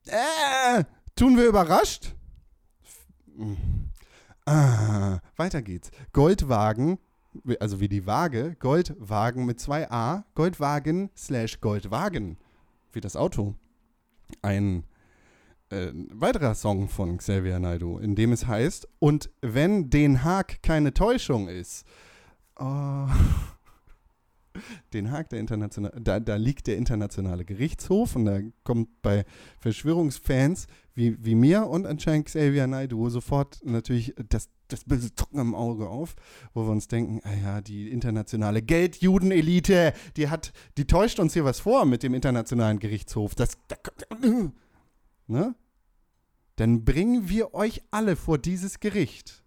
äh, 0.07 0.85
tun 1.15 1.37
wir 1.37 1.47
überrascht? 1.47 2.15
Ah, 4.47 5.21
weiter 5.37 5.63
geht's. 5.63 5.91
Goldwagen, 6.13 6.99
also 7.61 7.81
wie 7.81 7.89
die 7.89 8.07
Waage, 8.07 8.57
Goldwagen 8.59 9.47
mit 9.47 9.59
zwei 9.59 9.91
A, 9.91 10.25
Goldwagen 10.35 11.11
slash 11.17 11.61
Goldwagen, 11.61 12.37
wie 12.93 13.01
das 13.01 13.17
Auto. 13.17 13.55
Ein 14.43 14.85
äh, 15.71 15.93
weiterer 16.11 16.55
Song 16.55 16.89
von 16.89 17.19
Xavier 17.19 17.59
Naidoo, 17.59 17.99
in 17.99 18.15
dem 18.15 18.33
es 18.33 18.47
heißt, 18.47 18.87
und 18.99 19.31
wenn 19.41 19.89
Den 19.89 20.25
Haag 20.25 20.63
keine 20.63 20.93
Täuschung 20.93 21.49
ist, 21.49 21.87
oh, 22.57 23.07
Den 24.93 25.11
Haag, 25.11 25.31
der 25.31 25.41
internationale, 25.41 26.01
da, 26.01 26.21
da, 26.21 26.37
liegt 26.37 26.69
der 26.69 26.77
internationale 26.77 27.45
Gerichtshof 27.45 28.15
und 28.15 28.25
da 28.25 28.39
kommt 28.63 29.03
bei 29.03 29.25
Verschwörungsfans 29.59 30.69
wie, 30.95 31.17
wie 31.25 31.35
mir 31.35 31.67
und 31.67 31.87
anscheinend 31.87 32.27
Xavier 32.27 32.67
Naidoo 32.69 33.11
sofort 33.11 33.61
natürlich 33.65 34.15
das, 34.29 34.49
das 34.69 34.85
böse 34.85 35.13
Zucken 35.15 35.41
im 35.41 35.55
Auge 35.55 35.89
auf, 35.89 36.15
wo 36.53 36.65
wir 36.65 36.71
uns 36.71 36.87
denken, 36.87 37.21
ah 37.25 37.35
ja, 37.35 37.61
die 37.61 37.91
internationale 37.91 38.63
Geldjudenelite, 38.63 39.93
die 40.17 40.29
hat, 40.29 40.53
die 40.77 40.87
täuscht 40.87 41.19
uns 41.19 41.33
hier 41.33 41.45
was 41.45 41.61
vor 41.61 41.85
mit 41.85 42.05
dem 42.05 42.15
internationalen 42.15 42.79
Gerichtshof. 42.79 43.35
Das, 43.35 43.59
das 43.67 43.79
ne? 45.27 45.55
dann 46.57 46.85
bringen 46.85 47.29
wir 47.29 47.55
euch 47.55 47.83
alle 47.91 48.15
vor 48.15 48.39
dieses 48.39 48.79
Gericht. 48.79 49.43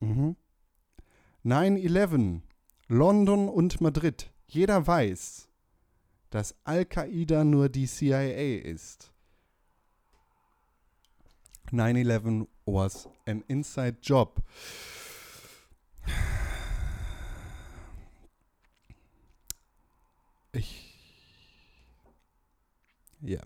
Mhm. 0.00 0.36
9-11, 1.44 2.40
London 2.92 3.48
und 3.48 3.80
Madrid. 3.80 4.30
Jeder 4.46 4.86
weiß, 4.86 5.48
dass 6.28 6.54
Al-Qaida 6.64 7.42
nur 7.42 7.70
die 7.70 7.86
CIA 7.86 8.58
ist. 8.58 9.10
9-11 11.70 12.46
was 12.66 13.08
an 13.26 13.42
inside 13.48 13.96
job. 14.02 14.42
Ich. 20.52 20.94
Ja, 23.22 23.40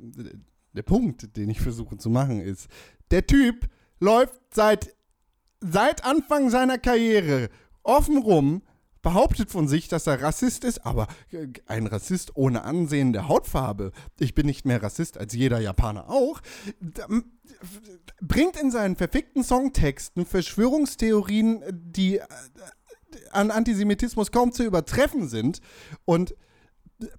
der 0.73 0.83
Punkt, 0.83 1.37
den 1.37 1.51
ich 1.51 1.61
versuche 1.61 1.97
zu 1.99 2.11
machen, 2.11 2.41
ist, 2.41 2.69
der 3.13 3.25
Typ 3.25 3.71
läuft 4.01 4.41
seit, 4.53 4.97
seit 5.61 6.05
Anfang 6.05 6.51
seiner 6.51 6.79
Karriere 6.79 7.49
offen 7.85 8.19
rum, 8.19 8.63
behauptet 9.07 9.53
von 9.53 9.69
sich, 9.69 9.87
dass 9.87 10.09
er 10.09 10.21
Rassist 10.21 10.64
ist, 10.64 10.85
aber 10.85 11.07
äh, 11.31 11.47
ein 11.66 11.87
Rassist 11.87 12.35
ohne 12.35 12.64
Ansehen 12.64 13.12
der 13.12 13.29
Hautfarbe. 13.29 13.92
Ich 14.19 14.35
bin 14.35 14.47
nicht 14.47 14.66
mehr 14.66 14.83
Rassist 14.83 15.16
als 15.16 15.33
jeder 15.33 15.61
Japaner 15.61 16.11
auch. 16.11 16.40
Bringt 18.21 18.61
in 18.61 18.73
seinen 18.73 18.97
verfickten 18.97 19.45
Songtexten 19.45 20.27
Verschwörungstheorien, 20.27 21.62
die 21.71 22.16
äh, 22.16 22.25
an 23.31 23.53
Antisemitismus 23.53 24.33
kaum 24.33 24.51
zu 24.51 24.64
übertreffen 24.64 25.29
sind 25.29 25.61
und 26.05 26.35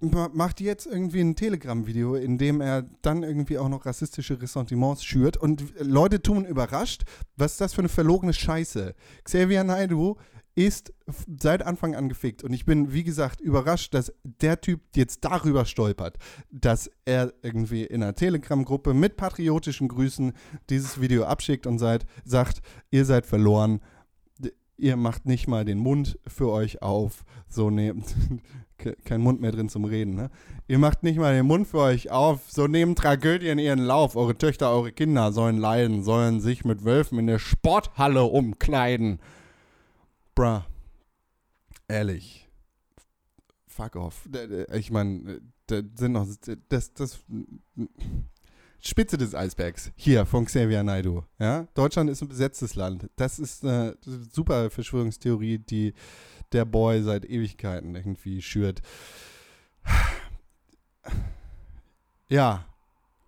macht 0.00 0.60
jetzt 0.60 0.86
irgendwie 0.86 1.20
ein 1.20 1.36
Telegram-Video, 1.36 2.16
in 2.16 2.36
dem 2.36 2.60
er 2.60 2.82
dann 3.00 3.22
irgendwie 3.22 3.56
auch 3.56 3.70
noch 3.70 3.86
rassistische 3.86 4.42
Ressentiments 4.42 5.04
schürt 5.04 5.38
und 5.38 5.64
Leute 5.80 6.20
tun 6.20 6.44
überrascht, 6.44 7.04
was 7.36 7.52
ist 7.52 7.60
das 7.62 7.72
für 7.72 7.80
eine 7.80 7.88
verlogene 7.88 8.34
Scheiße. 8.34 8.94
Xavier 9.24 9.64
Naidoo 9.64 10.16
ist 10.58 10.92
seit 11.38 11.64
Anfang 11.64 11.94
an 11.94 12.08
gefickt 12.08 12.42
und 12.42 12.52
ich 12.52 12.64
bin, 12.64 12.92
wie 12.92 13.04
gesagt, 13.04 13.40
überrascht, 13.40 13.94
dass 13.94 14.12
der 14.24 14.60
Typ 14.60 14.80
jetzt 14.96 15.24
darüber 15.24 15.64
stolpert, 15.64 16.18
dass 16.50 16.90
er 17.04 17.32
irgendwie 17.42 17.84
in 17.84 18.02
einer 18.02 18.16
Telegram-Gruppe 18.16 18.92
mit 18.92 19.16
patriotischen 19.16 19.86
Grüßen 19.86 20.32
dieses 20.68 21.00
Video 21.00 21.26
abschickt 21.26 21.68
und 21.68 21.78
seid, 21.78 22.06
sagt, 22.24 22.60
ihr 22.90 23.04
seid 23.04 23.24
verloren, 23.24 23.80
ihr 24.76 24.96
macht 24.96 25.26
nicht 25.26 25.46
mal 25.46 25.64
den 25.64 25.78
Mund 25.78 26.18
für 26.26 26.50
euch 26.50 26.82
auf, 26.82 27.24
so 27.48 27.70
nehmt 27.70 28.12
kein 29.04 29.20
Mund 29.20 29.40
mehr 29.40 29.52
drin 29.52 29.68
zum 29.68 29.84
Reden. 29.84 30.16
Ne? 30.16 30.28
Ihr 30.66 30.78
macht 30.80 31.04
nicht 31.04 31.20
mal 31.20 31.34
den 31.34 31.46
Mund 31.46 31.68
für 31.68 31.78
euch 31.78 32.10
auf, 32.10 32.50
so 32.50 32.66
nehmen 32.66 32.96
Tragödien 32.96 33.60
ihren 33.60 33.78
Lauf. 33.78 34.16
Eure 34.16 34.36
Töchter, 34.36 34.72
eure 34.72 34.90
Kinder 34.90 35.30
sollen 35.30 35.58
leiden, 35.58 36.02
sollen 36.02 36.40
sich 36.40 36.64
mit 36.64 36.84
Wölfen 36.84 37.20
in 37.20 37.28
der 37.28 37.38
Sporthalle 37.38 38.24
umkleiden. 38.24 39.20
Bruh. 40.38 40.62
Ehrlich. 41.88 42.48
Fuck 43.66 43.96
off. 43.96 44.28
Ich 44.72 44.92
meine, 44.92 45.40
da 45.66 45.82
sind 45.96 46.12
noch. 46.12 46.28
Das, 46.68 46.94
das. 46.94 47.24
Spitze 48.78 49.18
des 49.18 49.34
Eisbergs. 49.34 49.90
Hier 49.96 50.24
von 50.26 50.44
Xavier 50.44 50.84
Naidu. 50.84 51.24
Ja? 51.40 51.66
Deutschland 51.74 52.08
ist 52.08 52.22
ein 52.22 52.28
besetztes 52.28 52.76
Land. 52.76 53.10
Das 53.16 53.40
ist 53.40 53.64
eine 53.64 53.98
super 54.30 54.70
Verschwörungstheorie, 54.70 55.58
die 55.58 55.92
der 56.52 56.64
Boy 56.64 57.02
seit 57.02 57.24
Ewigkeiten 57.24 57.96
irgendwie 57.96 58.40
schürt. 58.40 58.80
Ja, 62.28 62.64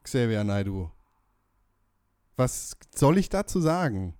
Xavier 0.04 0.44
Naidu. 0.44 0.92
Was 2.36 2.76
soll 2.94 3.18
ich 3.18 3.30
dazu 3.30 3.60
sagen? 3.60 4.14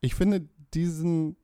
Ich 0.00 0.14
finde 0.14 0.48
diesen. 0.72 1.36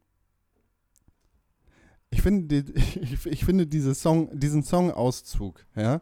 Ich 2.12 2.22
finde, 2.22 2.56
ich, 2.74 3.26
ich 3.26 3.44
finde 3.44 3.66
diese 3.66 3.94
Song, 3.94 4.38
diesen 4.38 4.62
Songauszug, 4.62 5.66
ja, 5.74 6.00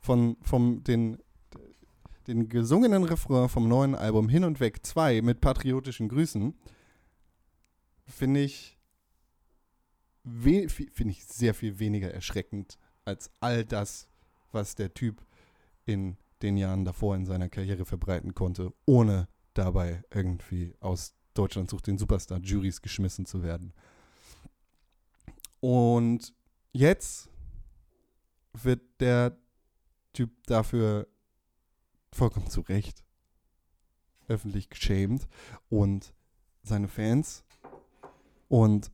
von, 0.00 0.36
vom, 0.40 0.82
den, 0.84 1.18
den 2.26 2.48
gesungenen 2.48 3.04
Refrain 3.04 3.48
vom 3.48 3.68
neuen 3.68 3.94
Album 3.94 4.28
Hin 4.28 4.44
und 4.44 4.60
Weg 4.60 4.86
2 4.86 5.20
mit 5.22 5.40
patriotischen 5.40 6.08
Grüßen, 6.08 6.54
finde 8.06 8.40
ich 8.40 8.78
finde 10.26 11.10
ich 11.10 11.24
sehr 11.26 11.52
viel 11.52 11.78
weniger 11.78 12.10
erschreckend 12.10 12.78
als 13.04 13.30
all 13.40 13.64
das, 13.64 14.08
was 14.52 14.74
der 14.74 14.94
Typ 14.94 15.22
in 15.84 16.16
den 16.40 16.56
Jahren 16.56 16.86
davor 16.86 17.14
in 17.14 17.26
seiner 17.26 17.50
Karriere 17.50 17.84
verbreiten 17.84 18.34
konnte, 18.34 18.72
ohne 18.86 19.28
dabei 19.52 20.02
irgendwie 20.10 20.74
aus 20.80 21.14
Deutschland 21.34 21.68
sucht 21.68 21.88
den 21.88 21.98
Superstar-Juries 21.98 22.80
geschmissen 22.80 23.26
zu 23.26 23.42
werden. 23.42 23.74
Und 25.64 26.34
jetzt 26.72 27.30
wird 28.52 28.82
der 29.00 29.34
Typ 30.12 30.30
dafür 30.44 31.08
vollkommen 32.12 32.50
zu 32.50 32.60
Recht 32.60 33.02
öffentlich 34.28 34.68
geschämt 34.68 35.26
und 35.70 36.12
seine 36.64 36.86
Fans 36.86 37.44
und 38.48 38.92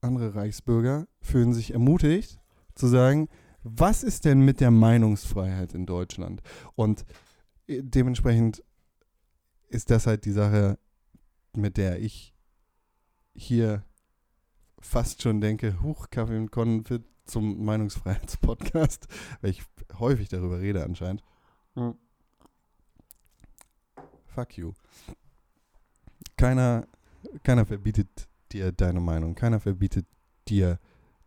andere 0.00 0.36
Reichsbürger 0.36 1.08
fühlen 1.20 1.52
sich 1.52 1.72
ermutigt 1.72 2.38
zu 2.76 2.86
sagen, 2.86 3.28
was 3.64 4.04
ist 4.04 4.26
denn 4.26 4.42
mit 4.42 4.60
der 4.60 4.70
Meinungsfreiheit 4.70 5.74
in 5.74 5.86
Deutschland? 5.86 6.40
Und 6.76 7.04
äh, 7.66 7.82
dementsprechend 7.82 8.62
ist 9.70 9.90
das 9.90 10.06
halt 10.06 10.24
die 10.24 10.30
Sache, 10.30 10.78
mit 11.52 11.78
der 11.78 11.98
ich 11.98 12.32
hier 13.34 13.84
fast 14.84 15.22
schon 15.22 15.40
denke, 15.40 15.82
huch, 15.82 16.10
Kaffee 16.10 16.36
und 16.36 16.90
wird 16.90 17.04
zum 17.24 17.64
Meinungsfreiheitspodcast, 17.64 19.08
weil 19.40 19.50
ich 19.50 19.62
häufig 19.98 20.28
darüber 20.28 20.60
rede 20.60 20.84
anscheinend. 20.84 21.22
Hm. 21.74 21.94
Fuck 24.26 24.58
you. 24.58 24.72
Keiner, 26.36 26.86
keiner 27.42 27.64
verbietet 27.64 28.28
dir 28.52 28.72
deine 28.72 29.00
Meinung. 29.00 29.34
Keiner 29.34 29.60
verbietet 29.60 30.06
dir 30.48 30.78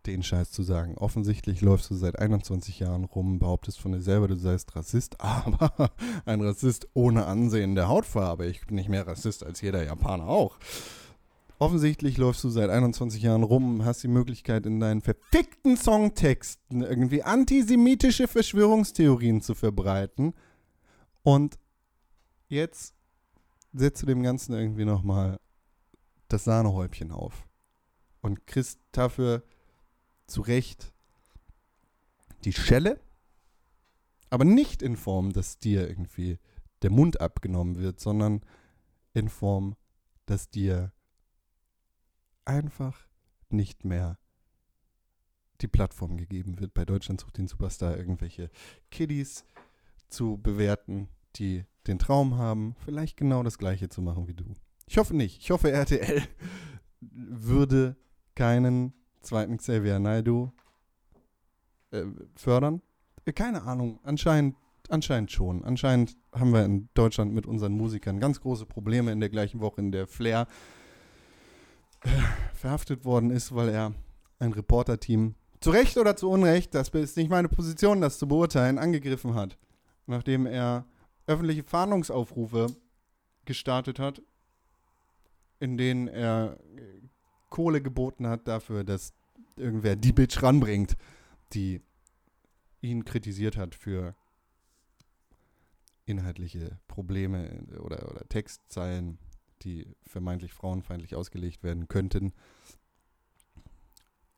den 0.06 0.22
Scheiß 0.22 0.50
zu 0.52 0.62
sagen. 0.62 0.96
Offensichtlich 0.96 1.60
läufst 1.60 1.90
du 1.90 1.94
seit 1.94 2.18
21 2.18 2.78
Jahren 2.78 3.04
rum, 3.04 3.38
behauptest 3.38 3.80
von 3.80 3.92
dir 3.92 4.00
selber, 4.00 4.28
du 4.28 4.36
seist 4.36 4.74
Rassist, 4.76 5.20
aber 5.20 5.90
ein 6.24 6.40
Rassist 6.40 6.88
ohne 6.94 7.26
Ansehen 7.26 7.74
der 7.74 7.88
Hautfarbe. 7.88 8.46
Ich 8.46 8.66
bin 8.66 8.76
nicht 8.76 8.88
mehr 8.88 9.06
Rassist 9.06 9.44
als 9.44 9.60
jeder 9.60 9.84
Japaner 9.84 10.28
auch. 10.28 10.58
Offensichtlich 11.60 12.18
läufst 12.18 12.44
du 12.44 12.50
seit 12.50 12.70
21 12.70 13.20
Jahren 13.20 13.42
rum, 13.42 13.84
hast 13.84 14.04
die 14.04 14.08
Möglichkeit 14.08 14.64
in 14.64 14.78
deinen 14.78 15.00
verfickten 15.00 15.76
Songtexten 15.76 16.82
irgendwie 16.82 17.24
antisemitische 17.24 18.28
Verschwörungstheorien 18.28 19.40
zu 19.40 19.56
verbreiten. 19.56 20.34
Und 21.24 21.58
jetzt 22.46 22.94
setzt 23.72 24.02
du 24.02 24.06
dem 24.06 24.22
Ganzen 24.22 24.54
irgendwie 24.54 24.84
nochmal 24.84 25.40
das 26.28 26.44
Sahnehäubchen 26.44 27.10
auf. 27.10 27.48
Und 28.20 28.46
kriegst 28.46 28.78
dafür 28.92 29.42
zu 30.28 30.42
Recht 30.42 30.92
die 32.44 32.52
Schelle, 32.52 33.00
aber 34.30 34.44
nicht 34.44 34.80
in 34.80 34.96
Form, 34.96 35.32
dass 35.32 35.58
dir 35.58 35.88
irgendwie 35.88 36.38
der 36.82 36.90
Mund 36.90 37.20
abgenommen 37.20 37.78
wird, 37.78 37.98
sondern 37.98 38.42
in 39.12 39.28
Form, 39.28 39.74
dass 40.26 40.50
dir 40.50 40.92
einfach 42.48 43.06
nicht 43.50 43.84
mehr 43.84 44.18
die 45.60 45.68
Plattform 45.68 46.16
gegeben 46.16 46.60
wird, 46.60 46.74
bei 46.74 46.84
Deutschland 46.84 47.20
sucht 47.20 47.38
den 47.38 47.48
Superstar 47.48 47.96
irgendwelche 47.96 48.50
Kiddies 48.90 49.44
zu 50.08 50.38
bewerten, 50.38 51.08
die 51.36 51.64
den 51.86 51.98
Traum 51.98 52.36
haben, 52.36 52.76
vielleicht 52.84 53.16
genau 53.16 53.42
das 53.42 53.58
gleiche 53.58 53.88
zu 53.88 54.02
machen 54.02 54.28
wie 54.28 54.34
du. 54.34 54.54
Ich 54.86 54.98
hoffe 54.98 55.14
nicht. 55.14 55.38
Ich 55.40 55.50
hoffe, 55.50 55.70
RTL 55.70 56.22
würde 57.00 57.96
keinen 58.34 58.94
zweiten 59.20 59.56
Xavier 59.56 59.98
Naidoo 59.98 60.52
äh, 61.90 62.04
fördern. 62.36 62.82
Äh, 63.24 63.32
keine 63.32 63.62
Ahnung, 63.62 64.00
anscheinend, 64.04 64.56
anscheinend 64.88 65.32
schon. 65.32 65.64
Anscheinend 65.64 66.16
haben 66.32 66.52
wir 66.52 66.64
in 66.64 66.88
Deutschland 66.94 67.34
mit 67.34 67.46
unseren 67.46 67.72
Musikern 67.72 68.20
ganz 68.20 68.40
große 68.40 68.66
Probleme 68.66 69.12
in 69.12 69.20
der 69.20 69.28
gleichen 69.28 69.60
Woche, 69.60 69.80
in 69.80 69.92
der 69.92 70.06
Flair 70.06 70.46
verhaftet 72.54 73.04
worden 73.04 73.30
ist, 73.30 73.54
weil 73.54 73.68
er 73.68 73.94
ein 74.38 74.52
Reporterteam 74.52 75.34
zu 75.60 75.70
Recht 75.70 75.96
oder 75.98 76.16
zu 76.16 76.30
Unrecht, 76.30 76.74
das 76.74 76.90
ist 76.90 77.16
nicht 77.16 77.30
meine 77.30 77.48
Position, 77.48 78.00
das 78.00 78.18
zu 78.18 78.28
beurteilen, 78.28 78.78
angegriffen 78.78 79.34
hat. 79.34 79.58
Nachdem 80.06 80.46
er 80.46 80.86
öffentliche 81.26 81.64
Fahndungsaufrufe 81.64 82.68
gestartet 83.44 83.98
hat, 83.98 84.22
in 85.58 85.76
denen 85.76 86.06
er 86.08 86.58
Kohle 87.50 87.82
geboten 87.82 88.26
hat 88.26 88.46
dafür, 88.46 88.84
dass 88.84 89.12
irgendwer 89.56 89.96
die 89.96 90.12
Bitch 90.12 90.42
ranbringt, 90.42 90.96
die 91.52 91.80
ihn 92.80 93.04
kritisiert 93.04 93.56
hat 93.56 93.74
für 93.74 94.14
inhaltliche 96.04 96.78
Probleme 96.86 97.66
oder, 97.80 98.08
oder 98.10 98.26
Textzeilen, 98.28 99.18
die 99.62 99.94
vermeintlich 100.06 100.52
frauenfeindlich 100.52 101.14
ausgelegt 101.14 101.62
werden 101.62 101.88
könnten. 101.88 102.32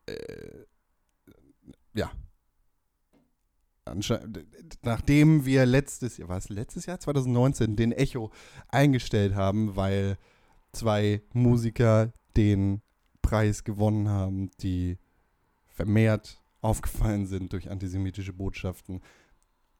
Äh, 0.06 0.64
ja. 1.94 2.11
nachdem 4.83 5.44
wir 5.44 5.66
letztes 5.66 6.16
Jahr, 6.16 6.28
war 6.28 6.38
es 6.38 6.48
letztes 6.48 6.87
Jahr, 6.87 7.00
2019, 7.00 7.76
den 7.76 7.92
Echo 7.92 8.30
eingestellt 8.68 9.35
haben, 9.35 9.76
weil 9.76 10.16
zwei 10.72 11.22
Musiker 11.33 12.12
den 12.37 12.83
Preis 13.22 13.64
gewonnen 13.64 14.09
haben, 14.09 14.50
die 14.61 14.98
vermehrt 15.68 16.42
aufgefallen 16.61 17.26
sind 17.26 17.52
durch 17.52 17.70
antisemitische 17.70 18.33
Botschaften. 18.33 19.00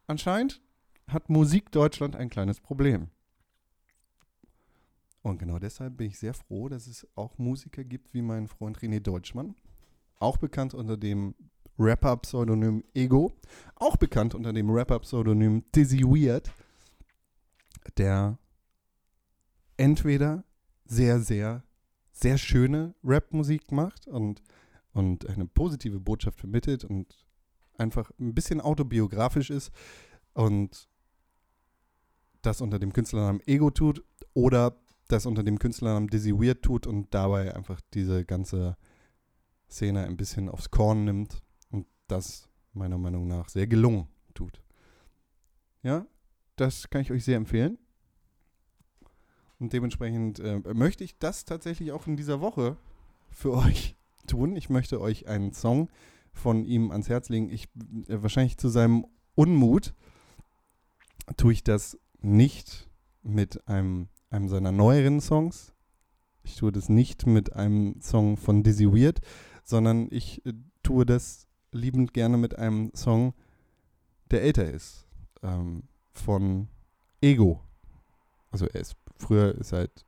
Anscheinend 0.07 0.61
hat 1.09 1.29
Musik 1.29 1.70
Deutschland 1.72 2.16
ein 2.16 2.31
kleines 2.31 2.61
Problem. 2.61 3.11
Und 5.23 5.39
genau 5.39 5.59
deshalb 5.59 5.97
bin 5.97 6.09
ich 6.09 6.19
sehr 6.19 6.35
froh, 6.35 6.69
dass 6.69 6.87
es 6.87 7.07
auch 7.15 7.37
Musiker 7.39 7.85
gibt 7.85 8.15
wie 8.15 8.23
mein 8.23 8.49
Freund 8.49 8.79
René 8.79 9.01
Deutschmann, 9.01 9.55
auch 10.19 10.39
bekannt 10.39 10.75
unter 10.75 10.97
dem 10.97 11.35
Rapper-Pseudonym 11.79 12.85
Ego, 12.95 13.33
auch 13.77 13.97
bekannt 13.97 14.35
unter 14.35 14.53
dem 14.53 14.71
Rapper-Pseudonym 14.71 15.65
Dizzy 15.75 16.03
Weird, 16.03 16.51
der 17.97 18.39
entweder 19.77 20.45
sehr, 20.85 21.21
sehr 21.21 21.63
sehr 22.21 22.39
schöne 22.39 22.95
Rap-Musik 23.03 23.73
macht 23.73 24.07
und, 24.07 24.43
und 24.93 25.27
eine 25.29 25.47
positive 25.47 26.01
Botschaft 26.01 26.39
vermittelt 26.39 26.85
und 26.85 27.27
einfach 27.79 28.11
ein 28.21 28.35
bisschen 28.35 28.61
autobiografisch 28.61 29.51
ist 29.51 29.71
und 30.35 30.89
das 32.43 32.61
unter 32.61 32.79
dem 32.79 32.93
Künstlernamen 32.93 33.41
Ego 33.47 33.71
tut 33.71 34.05
oder 34.35 34.79
das 35.12 35.27
unter 35.27 35.42
dem 35.42 35.59
Künstlernamen 35.59 36.09
Dizzy 36.09 36.33
Weird 36.33 36.62
tut 36.62 36.87
und 36.87 37.12
dabei 37.14 37.55
einfach 37.55 37.81
diese 37.94 38.25
ganze 38.25 38.77
Szene 39.68 40.05
ein 40.07 40.16
bisschen 40.16 40.49
aufs 40.49 40.70
Korn 40.70 41.05
nimmt 41.05 41.42
und 41.70 41.87
das 42.09 42.49
meiner 42.73 42.99
Meinung 42.99 43.27
nach 43.27 43.49
sehr 43.49 43.66
gelungen 43.66 44.09
tut. 44.35 44.62
Ja, 45.83 46.07
das 46.57 46.90
kann 46.90 47.03
ich 47.03 47.11
euch 47.11 47.25
sehr 47.25 47.37
empfehlen. 47.37 47.79
Und 49.59 49.73
dementsprechend 49.73 50.40
äh, 50.40 50.61
möchte 50.75 51.05
ich 51.05 51.18
das 51.18 51.44
tatsächlich 51.44 51.92
auch 51.92 52.07
in 52.07 52.16
dieser 52.16 52.40
Woche 52.40 52.77
für 53.31 53.53
euch 53.57 53.96
tun. 54.27 54.57
Ich 54.57 54.70
möchte 54.70 55.01
euch 55.01 55.29
einen 55.29 55.53
Song 55.53 55.88
von 56.33 56.64
ihm 56.64 56.90
ans 56.90 57.09
Herz 57.09 57.29
legen. 57.29 57.51
Ich 57.51 57.68
äh, 58.09 58.23
wahrscheinlich 58.23 58.57
zu 58.57 58.68
seinem 58.68 59.07
Unmut 59.35 59.94
tue 61.37 61.53
ich 61.53 61.64
das 61.64 61.99
nicht 62.20 62.88
mit 63.23 63.66
einem, 63.68 64.09
einem 64.31 64.49
seiner 64.49 64.73
neueren 64.73 65.21
Songs. 65.21 65.75
Ich 66.43 66.57
tue 66.57 66.73
das 66.73 66.88
nicht 66.88 67.27
mit 67.27 67.55
einem 67.55 68.01
Song 68.01 68.37
von 68.37 68.62
Dizzy 68.62 68.87
Weird, 68.87 69.21
sondern 69.62 70.09
ich 70.11 70.45
äh, 70.47 70.55
tue 70.83 71.05
das 71.05 71.47
liebend 71.73 72.14
gerne 72.14 72.37
mit 72.37 72.59
einem 72.59 72.90
Song, 72.95 73.35
der 74.31 74.43
älter 74.43 74.71
ist. 74.71 75.07
Ähm, 75.43 75.85
von 76.12 76.69
Ego. 77.21 77.61
Also 78.51 78.66
er 78.66 78.81
ist 78.81 78.97
Früher 79.21 79.55
ist 79.55 79.73
halt 79.73 80.07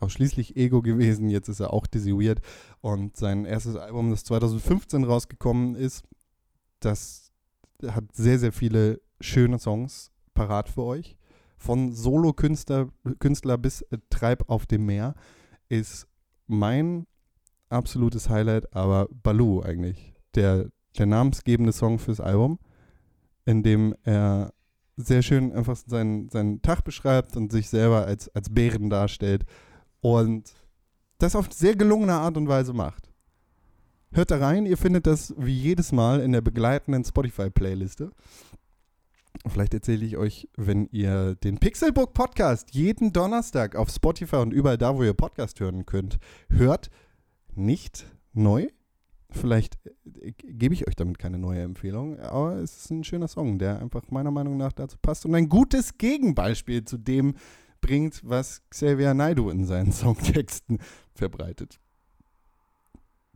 ausschließlich 0.00 0.56
Ego 0.56 0.82
gewesen, 0.82 1.28
jetzt 1.28 1.48
ist 1.48 1.60
er 1.60 1.72
auch 1.72 1.86
Dizzy 1.86 2.12
Weird. 2.12 2.40
Und 2.80 3.16
sein 3.16 3.44
erstes 3.44 3.76
Album, 3.76 4.10
das 4.10 4.24
2015 4.24 5.04
rausgekommen 5.04 5.74
ist, 5.74 6.04
das 6.80 7.32
hat 7.86 8.04
sehr, 8.12 8.38
sehr 8.38 8.52
viele 8.52 9.00
schöne 9.20 9.58
Songs 9.58 10.12
parat 10.34 10.68
für 10.68 10.82
euch. 10.82 11.16
Von 11.60 11.92
Solo-Künstler 11.92 12.88
Künstler 13.18 13.58
bis 13.58 13.84
Treib 14.08 14.48
auf 14.48 14.66
dem 14.66 14.86
Meer 14.86 15.14
ist 15.68 16.06
mein 16.46 17.06
absolutes 17.68 18.30
Highlight, 18.30 18.74
aber 18.74 19.08
Baloo 19.22 19.60
eigentlich. 19.62 20.14
Der, 20.34 20.70
der 20.98 21.06
namensgebende 21.06 21.72
Song 21.72 21.98
fürs 21.98 22.20
Album, 22.20 22.58
in 23.44 23.62
dem 23.62 23.94
er 24.02 24.52
sehr 24.96 25.22
schön 25.22 25.52
einfach 25.52 25.76
seinen, 25.76 26.30
seinen 26.30 26.62
Tag 26.62 26.82
beschreibt 26.82 27.36
und 27.36 27.52
sich 27.52 27.68
selber 27.68 28.06
als, 28.06 28.28
als 28.34 28.48
Bären 28.50 28.90
darstellt 28.90 29.44
und 30.00 30.52
das 31.18 31.36
auf 31.36 31.52
sehr 31.52 31.76
gelungene 31.76 32.14
Art 32.14 32.36
und 32.36 32.48
Weise 32.48 32.72
macht. 32.72 33.10
Hört 34.12 34.30
da 34.30 34.38
rein, 34.38 34.66
ihr 34.66 34.76
findet 34.76 35.06
das 35.06 35.34
wie 35.36 35.56
jedes 35.56 35.92
Mal 35.92 36.20
in 36.20 36.32
der 36.32 36.40
begleitenden 36.40 37.04
Spotify-Playliste. 37.04 38.10
Vielleicht 39.46 39.74
erzähle 39.74 40.04
ich 40.04 40.16
euch, 40.16 40.48
wenn 40.56 40.86
ihr 40.92 41.34
den 41.36 41.58
Pixelbook 41.58 42.12
Podcast 42.12 42.74
jeden 42.74 43.12
Donnerstag 43.12 43.76
auf 43.76 43.90
Spotify 43.90 44.36
und 44.36 44.52
überall 44.52 44.78
da, 44.78 44.96
wo 44.96 45.02
ihr 45.02 45.14
Podcast 45.14 45.60
hören 45.60 45.86
könnt, 45.86 46.18
hört, 46.50 46.90
nicht 47.54 48.06
neu, 48.32 48.68
Vielleicht 49.32 49.78
äh, 50.20 50.32
gebe 50.32 50.74
ich 50.74 50.88
euch 50.88 50.96
damit 50.96 51.18
keine 51.18 51.38
neue 51.38 51.62
Empfehlung, 51.62 52.18
aber 52.18 52.56
es 52.56 52.76
ist 52.76 52.90
ein 52.90 53.04
schöner 53.04 53.28
Song, 53.28 53.58
der 53.58 53.80
einfach 53.80 54.02
meiner 54.10 54.30
Meinung 54.30 54.56
nach 54.56 54.72
dazu 54.72 54.96
passt 55.00 55.24
und 55.24 55.34
ein 55.34 55.48
gutes 55.48 55.98
Gegenbeispiel 55.98 56.84
zu 56.84 56.98
dem 56.98 57.34
bringt, 57.80 58.20
was 58.24 58.62
Xavier 58.70 59.14
Naidoo 59.14 59.50
in 59.50 59.64
seinen 59.64 59.92
Songtexten 59.92 60.78
verbreitet. 61.14 61.78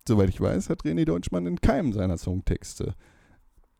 Soweit 0.06 0.28
ich 0.28 0.40
weiß, 0.40 0.68
hat 0.68 0.82
René 0.82 1.04
Deutschmann 1.04 1.46
in 1.46 1.60
keinem 1.60 1.92
seiner 1.92 2.18
Songtexte, 2.18 2.94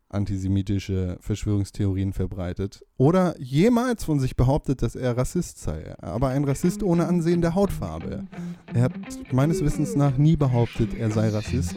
antisemitische 0.09 1.17
Verschwörungstheorien 1.21 2.13
verbreitet 2.13 2.85
oder 2.97 3.35
jemals 3.41 4.05
von 4.05 4.21
sich 4.21 4.37
behauptet, 4.37 4.83
dass 4.83 4.95
er 4.95 5.17
Rassist 5.17 5.59
sei, 5.59 5.95
aber 6.01 6.29
ein 6.29 6.45
Rassist 6.45 6.83
ohne 6.83 7.07
Ansehen 7.07 7.41
der 7.41 7.55
Hautfarbe. 7.55 8.25
Er 8.73 8.83
hat 8.83 8.93
meines 9.33 9.63
Wissens 9.65 9.97
nach 9.97 10.17
nie 10.17 10.37
behauptet, 10.37 10.95
er 10.95 11.11
sei 11.11 11.29
Rassist 11.31 11.75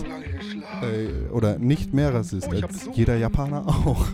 äh, 0.81 1.29
oder 1.31 1.57
nicht 1.57 1.93
mehr 1.93 2.13
Rassist 2.13 2.47
als 2.49 2.89
jeder 2.93 3.17
Japaner 3.17 3.67
auch. 3.67 4.05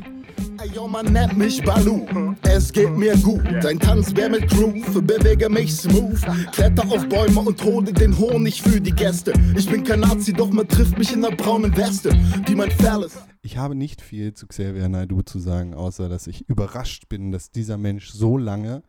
Yo, 0.74 0.88
man 0.88 1.12
nennt 1.12 1.38
mich 1.38 1.62
Balu. 1.62 2.06
Es 2.44 2.72
geht 2.72 2.96
mir 2.96 3.18
gut. 3.18 3.44
Dein 3.62 3.78
Tanz 3.80 4.16
wär 4.16 4.30
mit 4.30 4.50
Groove. 4.50 5.02
Bewege 5.02 5.50
mich 5.50 5.76
smooth. 5.76 6.22
Kletter 6.54 6.84
auf 6.90 7.08
Bäume 7.10 7.42
und 7.42 7.62
hole 7.64 7.92
den 7.92 8.18
Honig 8.18 8.62
für 8.62 8.80
die 8.80 8.94
Gäste. 8.94 9.34
Ich 9.58 9.70
bin 9.70 9.84
kein 9.84 10.00
Nazi, 10.00 10.32
doch 10.32 10.50
man 10.52 10.68
trifft 10.68 10.98
mich 10.98 11.12
in 11.12 11.22
der 11.22 11.32
braunen 11.32 11.76
Weste. 11.76 12.18
Die 12.48 12.56
mein 12.56 12.72
Ferl 12.72 13.04
ist. 13.04 13.33
Ich 13.46 13.58
habe 13.58 13.76
nicht 13.76 14.02
viel 14.02 14.34
zu 14.34 14.48
Xavier 14.48 14.88
Naidoo 14.88 15.22
zu 15.22 15.38
sagen, 15.38 15.74
außer 15.74 16.08
dass 16.08 16.28
ich 16.28 16.48
überrascht 16.48 17.10
bin, 17.10 17.34
dass 17.34 17.52
dieser 17.52 17.78
Mensch 17.78 18.10
so 18.10 18.38
lange 18.38 18.84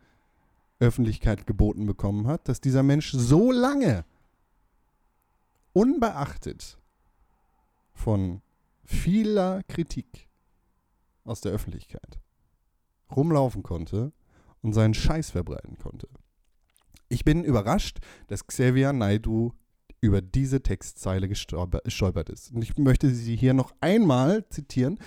Öffentlichkeit 0.79 1.45
geboten 1.45 1.85
bekommen 1.85 2.25
hat, 2.25 2.47
dass 2.47 2.61
dieser 2.61 2.81
Mensch 2.81 3.11
so 3.11 3.51
lange 3.51 4.05
unbeachtet 5.73 6.77
von 7.93 8.41
vieler 8.85 9.61
Kritik 9.63 10.29
aus 11.25 11.41
der 11.41 11.51
Öffentlichkeit 11.51 12.19
rumlaufen 13.13 13.61
konnte 13.61 14.13
und 14.61 14.71
seinen 14.71 14.93
Scheiß 14.93 15.31
verbreiten 15.31 15.77
konnte. 15.77 16.07
Ich 17.09 17.25
bin 17.25 17.43
überrascht, 17.43 17.99
dass 18.27 18.47
Xavier 18.47 18.93
Naidoo 18.93 19.51
über 20.05 20.21
diese 20.21 20.61
Textzeile 20.61 21.27
gestolper- 21.27 21.83
gestolpert 21.83 22.29
ist. 22.29 22.51
Und 22.51 22.61
ich 22.61 22.77
möchte 22.77 23.09
sie 23.09 23.35
hier 23.35 23.53
noch 23.53 23.73
einmal 23.81 24.47
zitieren 24.49 24.99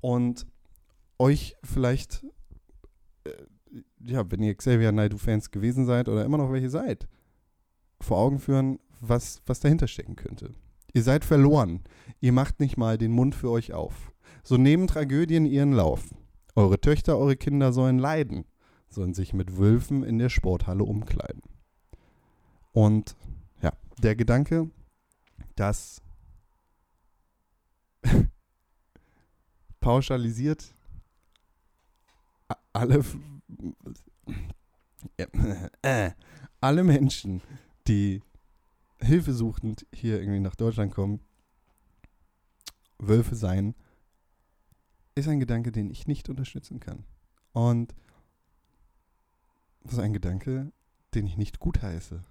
und 0.00 0.46
euch 1.18 1.56
vielleicht, 1.62 2.24
äh, 3.24 3.30
ja, 4.00 4.30
wenn 4.30 4.42
ihr 4.42 4.54
Xavier 4.54 4.92
Naidoo-Fans 4.92 5.50
gewesen 5.50 5.86
seid 5.86 6.08
oder 6.08 6.24
immer 6.24 6.38
noch 6.38 6.52
welche 6.52 6.70
seid, 6.70 7.08
vor 8.00 8.18
Augen 8.18 8.38
führen, 8.38 8.78
was, 9.00 9.42
was 9.46 9.60
dahinter 9.60 9.88
stecken 9.88 10.16
könnte. 10.16 10.52
Ihr 10.92 11.02
seid 11.02 11.24
verloren. 11.24 11.82
Ihr 12.20 12.32
macht 12.32 12.60
nicht 12.60 12.76
mal 12.76 12.98
den 12.98 13.12
Mund 13.12 13.34
für 13.34 13.50
euch 13.50 13.72
auf. 13.72 14.12
So 14.42 14.56
nehmen 14.56 14.86
Tragödien 14.86 15.46
ihren 15.46 15.72
Lauf. 15.72 16.14
Eure 16.54 16.80
Töchter, 16.80 17.18
eure 17.18 17.36
Kinder 17.36 17.72
sollen 17.72 17.98
leiden, 17.98 18.44
sollen 18.88 19.14
sich 19.14 19.32
mit 19.32 19.58
Wölfen 19.58 20.04
in 20.04 20.18
der 20.18 20.28
Sporthalle 20.28 20.84
umkleiden. 20.84 21.42
Und 22.72 23.16
der 23.98 24.16
Gedanke, 24.16 24.70
dass 25.56 26.02
pauschalisiert 29.80 30.74
alle, 32.72 33.04
ja, 35.18 35.26
äh, 35.82 36.10
alle 36.60 36.84
Menschen, 36.84 37.40
die 37.86 38.22
hilfesuchend 39.00 39.86
hier 39.94 40.20
irgendwie 40.20 40.40
nach 40.40 40.56
Deutschland 40.56 40.92
kommen, 40.92 41.20
Wölfe 42.98 43.36
sein, 43.36 43.74
ist 45.14 45.28
ein 45.28 45.40
Gedanke, 45.40 45.72
den 45.72 45.90
ich 45.90 46.06
nicht 46.06 46.28
unterstützen 46.28 46.80
kann. 46.80 47.04
Und 47.52 47.94
das 49.82 49.94
ist 49.94 49.98
ein 49.98 50.12
Gedanke, 50.12 50.72
den 51.14 51.26
ich 51.26 51.36
nicht 51.36 51.60
gutheiße. 51.60 52.24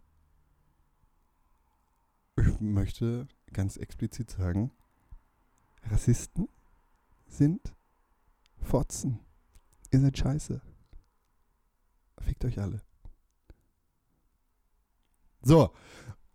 Ich 2.36 2.60
möchte 2.60 3.28
ganz 3.52 3.78
explizit 3.78 4.32
sagen, 4.32 4.72
Rassisten 5.84 6.50
sind 7.28 7.74
Fotzen. 8.62 9.20
Ihr 9.92 10.00
seid 10.00 10.18
scheiße. 10.18 10.62
Fickt 12.20 12.46
euch 12.46 12.60
alle. 12.60 12.82
So, 15.42 15.72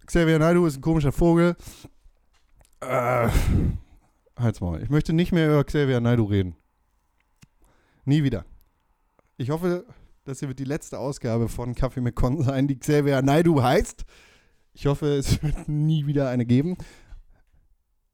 Xavier 0.06 0.38
Naidoo 0.38 0.66
ist 0.66 0.76
ein 0.76 0.82
komischer 0.82 1.12
Vogel. 1.12 1.56
Äh, 2.80 3.28
halt's 4.37 4.61
mal. 4.61 4.82
Ich 4.82 4.90
möchte 4.90 5.12
nicht 5.12 5.32
mehr 5.32 5.48
über 5.48 5.64
Xavier 5.64 6.00
Naidoo 6.00 6.26
reden. 6.26 6.56
Nie 8.04 8.22
wieder. 8.22 8.44
Ich 9.38 9.50
hoffe, 9.50 9.87
das 10.24 10.40
hier 10.40 10.48
wird 10.48 10.58
die 10.58 10.64
letzte 10.64 10.98
Ausgabe 10.98 11.48
von 11.48 11.74
Kaffee 11.74 12.00
mit 12.00 12.14
Con 12.14 12.42
sein, 12.42 12.68
die 12.68 12.78
Xavier 12.78 13.22
Naidoo 13.22 13.62
heißt. 13.62 14.04
Ich 14.78 14.86
hoffe, 14.86 15.08
es 15.16 15.42
wird 15.42 15.68
nie 15.68 16.06
wieder 16.06 16.28
eine 16.28 16.46
geben. 16.46 16.76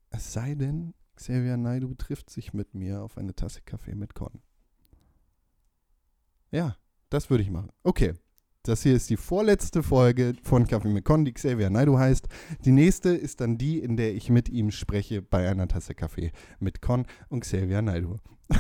Es 0.09 0.33
sei 0.33 0.55
denn, 0.55 0.95
Xavier 1.15 1.59
Naidoo 1.59 1.93
trifft 1.93 2.31
sich 2.31 2.55
mit 2.55 2.75
mir 2.75 3.03
auf 3.03 3.19
eine 3.19 3.35
Tasse 3.35 3.61
Kaffee 3.61 3.95
mit 3.95 4.15
Con. 4.15 4.41
Ja, 6.51 6.75
das 7.11 7.29
würde 7.29 7.43
ich 7.43 7.51
machen. 7.51 7.71
Okay. 7.83 8.15
Das 8.63 8.83
hier 8.83 8.95
ist 8.95 9.11
die 9.11 9.19
vorletzte 9.19 9.83
Folge 9.83 10.33
von 10.43 10.67
Kaffee 10.67 10.89
mit 10.89 11.05
Con, 11.05 11.27
die 11.27 11.35
Xavier 11.35 11.69
Naidoo 11.69 11.99
heißt. 11.99 12.29
Die 12.65 12.73
nächste 12.73 13.11
ist 13.11 13.43
dann 13.43 13.59
die, 13.59 13.81
in 13.81 13.99
der 13.99 14.15
ich 14.15 14.31
mit 14.31 14.49
ihm 14.49 14.71
spreche 14.71 15.21
bei 15.21 15.47
einer 15.47 15.69
Tasse 15.69 15.95
Kaffee 15.95 16.33
mit 16.61 16.81
Con 16.81 17.05
und 17.29 17.41
Xavier 17.41 17.83
Naidoo. 17.83 18.21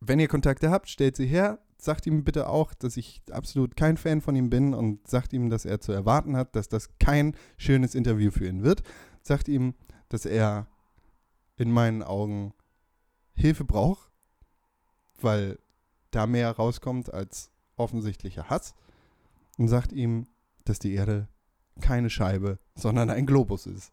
Wenn 0.00 0.20
ihr 0.20 0.28
Kontakte 0.28 0.68
habt, 0.70 0.90
stellt 0.90 1.16
sie 1.16 1.26
her. 1.26 1.64
Sagt 1.80 2.06
ihm 2.06 2.24
bitte 2.24 2.48
auch, 2.48 2.74
dass 2.74 2.96
ich 2.96 3.22
absolut 3.30 3.74
kein 3.76 3.96
Fan 3.96 4.20
von 4.20 4.36
ihm 4.36 4.50
bin 4.50 4.74
und 4.74 5.08
sagt 5.08 5.32
ihm, 5.32 5.48
dass 5.48 5.64
er 5.64 5.80
zu 5.80 5.92
erwarten 5.92 6.36
hat, 6.36 6.54
dass 6.54 6.68
das 6.68 6.90
kein 6.98 7.34
schönes 7.56 7.94
Interview 7.94 8.30
für 8.30 8.46
ihn 8.46 8.62
wird. 8.62 8.82
Sagt 9.22 9.48
ihm, 9.48 9.74
dass 10.10 10.26
er 10.26 10.66
in 11.56 11.70
meinen 11.70 12.02
Augen 12.02 12.52
Hilfe 13.34 13.64
braucht, 13.64 14.10
weil 15.20 15.58
da 16.10 16.26
mehr 16.26 16.50
rauskommt 16.50 17.12
als 17.12 17.50
offensichtlicher 17.76 18.50
Hass. 18.50 18.74
Und 19.56 19.68
sagt 19.68 19.92
ihm, 19.92 20.26
dass 20.64 20.78
die 20.78 20.92
Erde 20.92 21.28
keine 21.80 22.10
Scheibe, 22.10 22.58
sondern 22.74 23.10
ein 23.10 23.26
Globus 23.26 23.66
ist. 23.66 23.92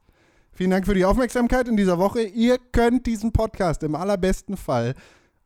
Vielen 0.51 0.71
Dank 0.71 0.85
für 0.85 0.95
die 0.95 1.05
Aufmerksamkeit 1.05 1.67
in 1.67 1.77
dieser 1.77 1.99
Woche. 1.99 2.21
Ihr 2.23 2.57
könnt 2.57 3.05
diesen 3.05 3.31
Podcast 3.31 3.83
im 3.83 3.95
allerbesten 3.95 4.57
Fall 4.57 4.95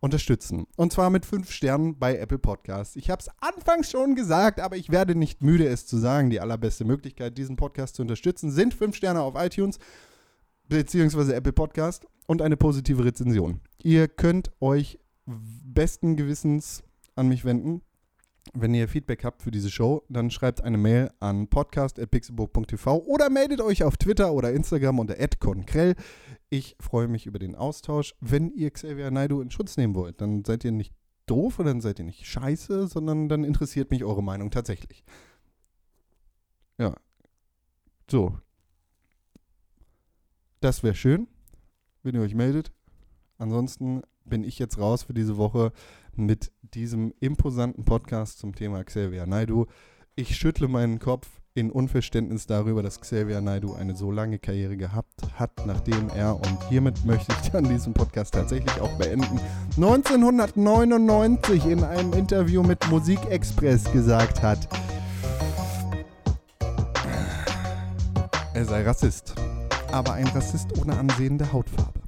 unterstützen. 0.02 0.66
Und 0.76 0.92
zwar 0.92 1.10
mit 1.10 1.26
fünf 1.26 1.52
Sternen 1.52 1.98
bei 1.98 2.18
Apple 2.18 2.40
Podcasts. 2.40 2.96
Ich 2.96 3.10
habe 3.10 3.22
es 3.22 3.30
anfangs 3.40 3.90
schon 3.90 4.16
gesagt, 4.16 4.60
aber 4.60 4.76
ich 4.76 4.90
werde 4.90 5.16
nicht 5.16 5.42
müde, 5.44 5.68
es 5.68 5.86
zu 5.86 5.98
sagen. 5.98 6.30
Die 6.30 6.42
allerbeste 6.42 6.84
Möglichkeit, 6.84 7.38
diesen 7.38 7.56
Podcast 7.56 7.96
zu 7.96 8.02
unterstützen, 8.02 8.52
sind 8.52 8.74
fünf 8.74 8.96
Sterne 8.96 9.22
auf 9.22 9.36
iTunes 9.38 9.78
beziehungsweise 10.68 11.36
Apple 11.36 11.54
Podcast 11.54 12.06
und 12.28 12.42
eine 12.42 12.58
positive 12.58 13.06
Rezension. 13.06 13.60
Ihr 13.84 14.08
könnt 14.08 14.52
euch 14.60 15.00
besten 15.26 16.16
Gewissens 16.16 16.84
an 17.16 17.28
mich 17.28 17.46
wenden. 17.46 17.82
Wenn 18.54 18.74
ihr 18.74 18.88
Feedback 18.88 19.24
habt 19.24 19.44
für 19.44 19.52
diese 19.52 19.70
Show, 19.70 20.04
dann 20.10 20.30
schreibt 20.32 20.62
eine 20.62 20.78
Mail 20.78 21.12
an 21.20 21.48
podcast.pixelburg.tv 21.48 22.98
oder 23.06 23.30
meldet 23.30 23.62
euch 23.62 23.84
auf 23.84 23.98
Twitter 23.98 24.34
oder 24.34 24.52
Instagram 24.52 25.00
unter 25.00 25.16
@konkrell. 25.40 25.96
Ich 26.50 26.76
freue 26.80 27.08
mich 27.08 27.28
über 27.28 27.40
den 27.40 27.56
Austausch. 27.56 28.14
Wenn 28.20 28.52
ihr 28.52 28.72
Xavier 28.72 29.12
Naidoo 29.12 29.42
in 29.42 29.52
Schutz 29.52 29.78
nehmen 29.78 29.96
wollt, 29.96 30.20
dann 30.20 30.44
seid 30.44 30.66
ihr 30.66 30.72
nicht 30.72 30.94
doof 31.28 31.60
oder 31.60 31.70
dann 31.70 31.82
seid 31.82 32.00
ihr 32.00 32.06
nicht 32.06 32.26
scheiße, 32.26 32.88
sondern 32.88 33.30
dann 33.30 33.44
interessiert 33.44 33.92
mich 33.92 34.04
eure 34.04 34.24
Meinung 34.24 34.52
tatsächlich. 34.52 35.06
Ja. 36.78 36.96
So. 38.10 38.38
Das 40.60 40.84
wäre 40.84 40.96
schön, 40.96 41.28
wenn 42.04 42.16
ihr 42.16 42.22
euch 42.22 42.36
meldet. 42.36 42.74
Ansonsten 43.42 44.04
bin 44.24 44.44
ich 44.44 44.60
jetzt 44.60 44.78
raus 44.78 45.02
für 45.02 45.16
diese 45.16 45.36
Woche 45.36 45.72
mit 46.16 46.52
diesem 46.62 47.12
imposanten 47.22 47.84
Podcast 47.86 48.38
zum 48.38 48.54
Thema 48.54 48.84
Xavier 48.84 49.26
Naidoo. 49.26 49.66
Ich 50.16 50.36
schüttle 50.36 50.68
meinen 50.68 51.00
Kopf 51.00 51.28
in 51.56 51.72
Unverständnis 51.72 52.46
darüber, 52.46 52.84
dass 52.84 53.02
Xavier 53.02 53.42
Naidoo 53.42 53.74
eine 53.74 53.96
so 53.96 54.12
lange 54.12 54.38
Karriere 54.38 54.78
gehabt 54.78 55.40
hat, 55.40 55.66
nachdem 55.66 56.10
er, 56.10 56.36
und 56.36 56.70
hiermit 56.70 57.04
möchte 57.04 57.34
ich 57.42 57.50
dann 57.50 57.64
diesen 57.64 57.94
Podcast 57.94 58.36
tatsächlich 58.36 58.80
auch 58.80 58.96
beenden, 59.00 59.40
1999 59.76 61.66
in 61.66 61.84
einem 61.84 62.14
Interview 62.14 62.62
mit 62.62 62.88
Musikexpress 62.92 63.92
gesagt 63.92 64.44
hat, 64.44 64.70
er 68.54 68.66
sei 68.66 68.84
Rassist, 68.84 69.34
aber 69.92 70.14
ein 70.14 70.28
Rassist 70.28 70.78
ohne 70.80 70.96
Ansehen 70.96 71.40
der 71.40 71.52
Hautfarbe. 71.52 72.01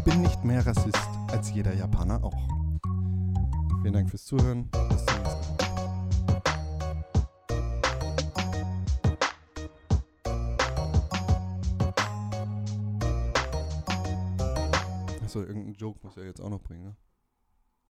Ich 0.00 0.04
bin 0.04 0.22
nicht 0.22 0.42
mehr 0.44 0.66
Rassist 0.66 0.96
als 1.30 1.52
jeder 1.52 1.74
Japaner 1.74 2.24
auch. 2.24 2.48
Vielen 3.82 3.92
Dank 3.92 4.08
fürs 4.08 4.24
Zuhören. 4.24 4.66
Bis 4.88 5.04
zum 5.04 5.14
nächsten 5.18 5.56
Mal. 5.56 5.60
Achso, 15.22 15.40
irgendeinen 15.40 15.74
Joke 15.74 15.98
muss 16.02 16.16
er 16.16 16.24
jetzt 16.24 16.40
auch 16.40 16.48
noch 16.48 16.62
bringen, 16.62 16.84
ne? 16.84 16.96